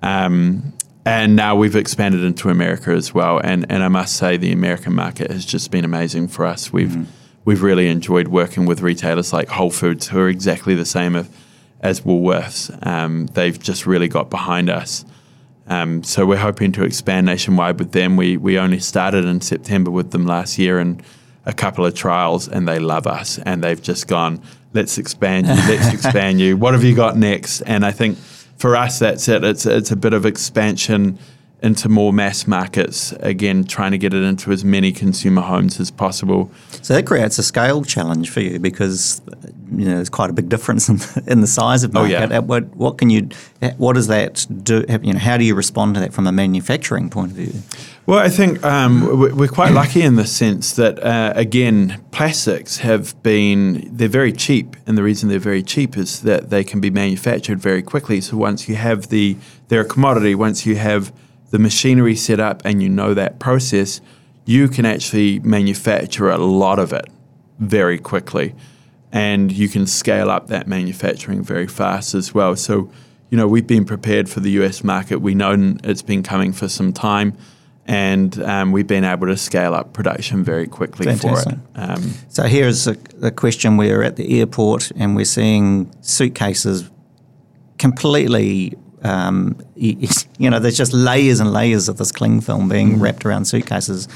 Um, 0.02 0.72
and 1.04 1.34
now 1.34 1.56
we've 1.56 1.76
expanded 1.76 2.22
into 2.22 2.48
America 2.50 2.90
as 2.90 3.14
well. 3.14 3.38
And 3.38 3.66
and 3.70 3.82
I 3.82 3.88
must 3.88 4.16
say 4.16 4.36
the 4.36 4.52
American 4.52 4.94
market 4.94 5.30
has 5.30 5.44
just 5.44 5.70
been 5.70 5.84
amazing 5.84 6.28
for 6.28 6.44
us. 6.44 6.72
We've 6.72 6.88
mm-hmm. 6.88 7.10
we've 7.44 7.62
really 7.62 7.88
enjoyed 7.88 8.28
working 8.28 8.66
with 8.66 8.80
retailers 8.80 9.32
like 9.32 9.48
Whole 9.48 9.70
Foods, 9.70 10.08
who 10.08 10.18
are 10.20 10.28
exactly 10.28 10.74
the 10.74 10.84
same 10.84 11.16
as, 11.16 11.28
as 11.80 12.00
Woolworths. 12.02 12.86
Um, 12.86 13.26
they've 13.28 13.58
just 13.58 13.86
really 13.86 14.08
got 14.08 14.30
behind 14.30 14.68
us. 14.68 15.04
Um, 15.66 16.02
so 16.02 16.26
we're 16.26 16.36
hoping 16.36 16.72
to 16.72 16.84
expand 16.84 17.26
nationwide 17.26 17.78
with 17.78 17.92
them. 17.92 18.16
We 18.16 18.36
we 18.36 18.58
only 18.58 18.80
started 18.80 19.24
in 19.24 19.40
September 19.40 19.90
with 19.90 20.10
them 20.10 20.26
last 20.26 20.58
year 20.58 20.78
and 20.78 21.02
a 21.46 21.52
couple 21.52 21.86
of 21.86 21.94
trials, 21.94 22.48
and 22.48 22.68
they 22.68 22.78
love 22.78 23.06
us. 23.06 23.38
And 23.38 23.64
they've 23.64 23.80
just 23.80 24.06
gone, 24.06 24.42
let's 24.74 24.98
expand 24.98 25.46
you, 25.46 25.54
let's 25.54 25.92
expand 25.94 26.40
you. 26.40 26.56
What 26.56 26.74
have 26.74 26.84
you 26.84 26.94
got 26.94 27.16
next? 27.16 27.62
And 27.62 27.84
I 27.84 27.92
think 27.92 28.18
for 28.60 28.76
us, 28.76 28.98
that's 28.98 29.26
it. 29.26 29.42
It's 29.42 29.64
it's 29.64 29.90
a 29.90 29.96
bit 29.96 30.12
of 30.12 30.26
expansion 30.26 31.18
into 31.62 31.88
more 31.88 32.12
mass 32.12 32.46
markets. 32.46 33.12
Again, 33.20 33.64
trying 33.64 33.92
to 33.92 33.98
get 33.98 34.14
it 34.14 34.22
into 34.22 34.52
as 34.52 34.64
many 34.64 34.92
consumer 34.92 35.42
homes 35.42 35.80
as 35.80 35.90
possible. 35.90 36.50
So 36.82 36.94
that 36.94 37.06
creates 37.06 37.38
a 37.38 37.42
scale 37.42 37.84
challenge 37.84 38.30
for 38.30 38.40
you 38.40 38.58
because 38.58 39.20
you 39.72 39.84
know 39.84 39.96
there's 39.96 40.10
quite 40.10 40.30
a 40.30 40.32
big 40.32 40.48
difference 40.48 40.88
in, 40.88 40.98
in 41.26 41.40
the 41.40 41.46
size 41.46 41.84
of 41.84 41.92
market. 41.92 42.16
Oh, 42.16 42.34
yeah. 42.34 42.38
What, 42.38 42.74
what 42.76 42.98
can 42.98 43.10
you? 43.10 43.28
What 43.76 43.94
does 43.94 44.06
that 44.06 44.46
do? 44.62 44.84
You 45.02 45.12
know, 45.12 45.18
how 45.18 45.36
do 45.36 45.44
you 45.44 45.54
respond 45.54 45.94
to 45.94 46.00
that 46.00 46.12
from 46.12 46.26
a 46.26 46.32
manufacturing 46.32 47.10
point 47.10 47.32
of 47.32 47.36
view? 47.36 47.52
Well, 48.06 48.18
I 48.18 48.28
think 48.28 48.64
um, 48.64 49.36
we're 49.36 49.46
quite 49.46 49.72
lucky 49.72 50.02
in 50.02 50.16
the 50.16 50.26
sense 50.26 50.72
that, 50.72 51.00
uh, 51.00 51.32
again, 51.36 52.02
plastics 52.10 52.78
have 52.78 53.14
been, 53.22 53.88
they're 53.92 54.08
very 54.08 54.32
cheap. 54.32 54.74
And 54.84 54.98
the 54.98 55.02
reason 55.04 55.28
they're 55.28 55.38
very 55.38 55.62
cheap 55.62 55.96
is 55.96 56.22
that 56.22 56.50
they 56.50 56.64
can 56.64 56.80
be 56.80 56.90
manufactured 56.90 57.60
very 57.60 57.82
quickly. 57.82 58.20
So 58.20 58.36
once 58.36 58.68
you 58.68 58.74
have 58.74 59.10
the, 59.10 59.36
they're 59.68 59.82
a 59.82 59.84
commodity, 59.84 60.34
once 60.34 60.66
you 60.66 60.74
have 60.74 61.12
the 61.50 61.58
machinery 61.58 62.16
set 62.16 62.40
up 62.40 62.62
and 62.64 62.82
you 62.82 62.88
know 62.88 63.14
that 63.14 63.38
process, 63.38 64.00
you 64.44 64.68
can 64.68 64.84
actually 64.84 65.40
manufacture 65.40 66.30
a 66.30 66.38
lot 66.38 66.78
of 66.78 66.92
it 66.92 67.06
very 67.58 67.98
quickly. 67.98 68.54
And 69.12 69.50
you 69.50 69.68
can 69.68 69.86
scale 69.86 70.30
up 70.30 70.46
that 70.48 70.68
manufacturing 70.68 71.42
very 71.42 71.66
fast 71.66 72.14
as 72.14 72.32
well. 72.32 72.54
So, 72.54 72.90
you 73.28 73.36
know, 73.36 73.48
we've 73.48 73.66
been 73.66 73.84
prepared 73.84 74.28
for 74.28 74.40
the 74.40 74.50
US 74.62 74.84
market. 74.84 75.18
We 75.18 75.34
know 75.34 75.76
it's 75.82 76.02
been 76.02 76.22
coming 76.22 76.52
for 76.52 76.68
some 76.68 76.92
time 76.92 77.36
and 77.90 78.40
um, 78.42 78.70
we've 78.70 78.86
been 78.86 79.04
able 79.04 79.26
to 79.26 79.36
scale 79.36 79.74
up 79.74 79.92
production 79.92 80.44
very 80.44 80.68
quickly 80.68 81.06
Fantastic. 81.06 81.54
for 81.54 81.58
it. 81.58 81.90
Um, 81.90 82.14
so 82.28 82.44
here's 82.44 82.86
a, 82.86 82.96
a, 83.20 83.32
question: 83.32 83.76
We're 83.76 84.04
at 84.04 84.14
the 84.14 84.38
airport 84.38 84.92
and 84.92 85.16
we're 85.16 85.24
seeing 85.24 85.92
suitcases 86.00 86.88
completely. 87.78 88.76
Um, 89.02 89.58
you, 89.76 90.08
you, 90.38 90.50
know, 90.50 90.58
there's 90.58 90.76
just 90.76 90.92
layers 90.92 91.40
and 91.40 91.52
layers 91.52 91.88
of 91.88 91.96
this 91.96 92.12
cling 92.12 92.40
film 92.40 92.68
being 92.68 92.96
mm. 92.96 93.00
wrapped 93.00 93.24
around 93.24 93.46
suitcases. 93.46 94.08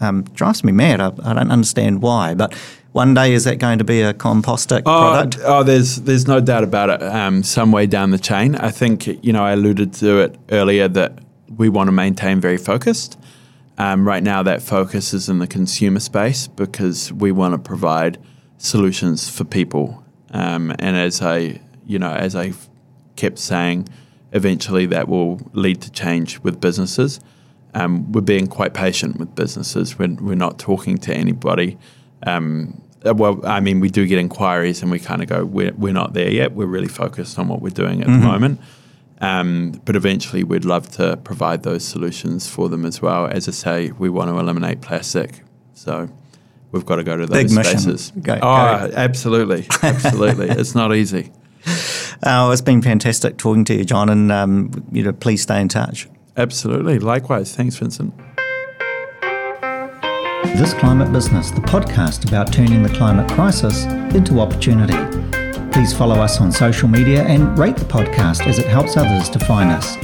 Um, 0.00 0.22
drives 0.34 0.62
me 0.62 0.72
mad. 0.72 1.00
I, 1.00 1.06
I, 1.24 1.34
don't 1.34 1.50
understand 1.50 2.02
why, 2.02 2.34
but. 2.34 2.54
One 2.92 3.14
day, 3.14 3.34
is 3.34 3.44
that 3.44 3.60
going 3.60 3.78
to 3.78 3.84
be 3.84 4.02
a 4.02 4.12
compostic 4.12 4.82
oh, 4.84 4.98
product? 4.98 5.38
Oh, 5.44 5.62
there's 5.62 6.00
there's 6.00 6.26
no 6.26 6.40
doubt 6.40 6.64
about 6.64 6.90
it. 6.90 7.00
Um, 7.00 7.44
some 7.44 7.70
way 7.70 7.86
down 7.86 8.10
the 8.10 8.18
chain, 8.18 8.56
I 8.56 8.72
think 8.72 9.06
you 9.06 9.32
know 9.32 9.44
I 9.44 9.52
alluded 9.52 9.92
to 9.94 10.18
it 10.18 10.36
earlier 10.50 10.88
that 10.88 11.20
we 11.56 11.68
want 11.68 11.86
to 11.86 11.92
maintain 11.92 12.40
very 12.40 12.56
focused. 12.56 13.16
Um, 13.78 14.06
right 14.06 14.22
now, 14.22 14.42
that 14.42 14.60
focus 14.60 15.14
is 15.14 15.28
in 15.28 15.38
the 15.38 15.46
consumer 15.46 16.00
space 16.00 16.48
because 16.48 17.12
we 17.12 17.32
want 17.32 17.54
to 17.54 17.58
provide 17.58 18.18
solutions 18.58 19.30
for 19.30 19.44
people. 19.44 20.04
Um, 20.32 20.74
and 20.78 20.96
as 20.96 21.22
I, 21.22 21.60
you 21.86 21.98
know, 21.98 22.12
as 22.12 22.36
I 22.36 22.52
kept 23.16 23.38
saying, 23.38 23.88
eventually 24.32 24.86
that 24.86 25.08
will 25.08 25.40
lead 25.52 25.82
to 25.82 25.90
change 25.90 26.38
with 26.40 26.60
businesses. 26.60 27.20
Um, 27.74 28.10
we're 28.12 28.20
being 28.20 28.46
quite 28.46 28.74
patient 28.74 29.18
with 29.18 29.34
businesses. 29.34 29.98
We're, 29.98 30.14
we're 30.14 30.34
not 30.34 30.58
talking 30.58 30.98
to 30.98 31.14
anybody. 31.14 31.78
Um, 32.26 32.82
well, 33.04 33.40
I 33.46 33.60
mean, 33.60 33.80
we 33.80 33.88
do 33.88 34.06
get 34.06 34.18
inquiries 34.18 34.82
and 34.82 34.90
we 34.90 34.98
kind 34.98 35.22
of 35.22 35.28
go, 35.28 35.44
we're, 35.44 35.72
we're 35.72 35.92
not 35.92 36.12
there 36.12 36.30
yet. 36.30 36.52
We're 36.52 36.66
really 36.66 36.88
focused 36.88 37.38
on 37.38 37.48
what 37.48 37.62
we're 37.62 37.70
doing 37.70 38.02
at 38.02 38.08
mm-hmm. 38.08 38.20
the 38.20 38.26
moment. 38.26 38.60
Um, 39.20 39.72
but 39.84 39.96
eventually, 39.96 40.44
we'd 40.44 40.64
love 40.64 40.90
to 40.92 41.18
provide 41.18 41.62
those 41.62 41.84
solutions 41.84 42.48
for 42.48 42.68
them 42.68 42.86
as 42.86 43.02
well. 43.02 43.26
As 43.26 43.48
I 43.48 43.52
say, 43.52 43.90
we 43.92 44.08
want 44.08 44.30
to 44.30 44.38
eliminate 44.38 44.80
plastic. 44.80 45.42
So 45.74 46.08
we've 46.72 46.86
got 46.86 46.96
to 46.96 47.04
go 47.04 47.16
to 47.16 47.26
those 47.26 47.52
Big 47.52 47.64
spaces. 47.64 48.12
Go, 48.12 48.34
oh, 48.34 48.38
go. 48.38 48.92
absolutely. 48.96 49.66
Absolutely. 49.82 50.48
it's 50.50 50.74
not 50.74 50.94
easy. 50.94 51.32
Uh, 52.22 52.50
it's 52.52 52.60
been 52.60 52.82
fantastic 52.82 53.38
talking 53.38 53.64
to 53.64 53.74
you, 53.74 53.84
Jon, 53.84 54.08
and 54.08 54.30
um, 54.30 54.84
you 54.92 55.02
know, 55.02 55.12
please 55.12 55.42
stay 55.42 55.60
in 55.60 55.68
touch. 55.68 56.08
Absolutely. 56.36 56.98
Likewise. 56.98 57.54
Thanks, 57.54 57.76
Vincent. 57.76 58.14
This 60.56 60.74
Climate 60.74 61.12
Business, 61.12 61.50
the 61.50 61.60
podcast 61.60 62.26
about 62.28 62.52
turning 62.52 62.82
the 62.82 62.88
climate 62.90 63.30
crisis 63.30 63.84
into 64.14 64.40
opportunity. 64.40 64.96
Please 65.70 65.96
follow 65.96 66.16
us 66.16 66.40
on 66.40 66.50
social 66.52 66.88
media 66.88 67.22
and 67.22 67.58
rate 67.58 67.76
the 67.76 67.84
podcast 67.84 68.46
as 68.46 68.58
it 68.58 68.66
helps 68.66 68.96
others 68.96 69.30
to 69.30 69.38
find 69.38 69.70
us. 69.70 69.96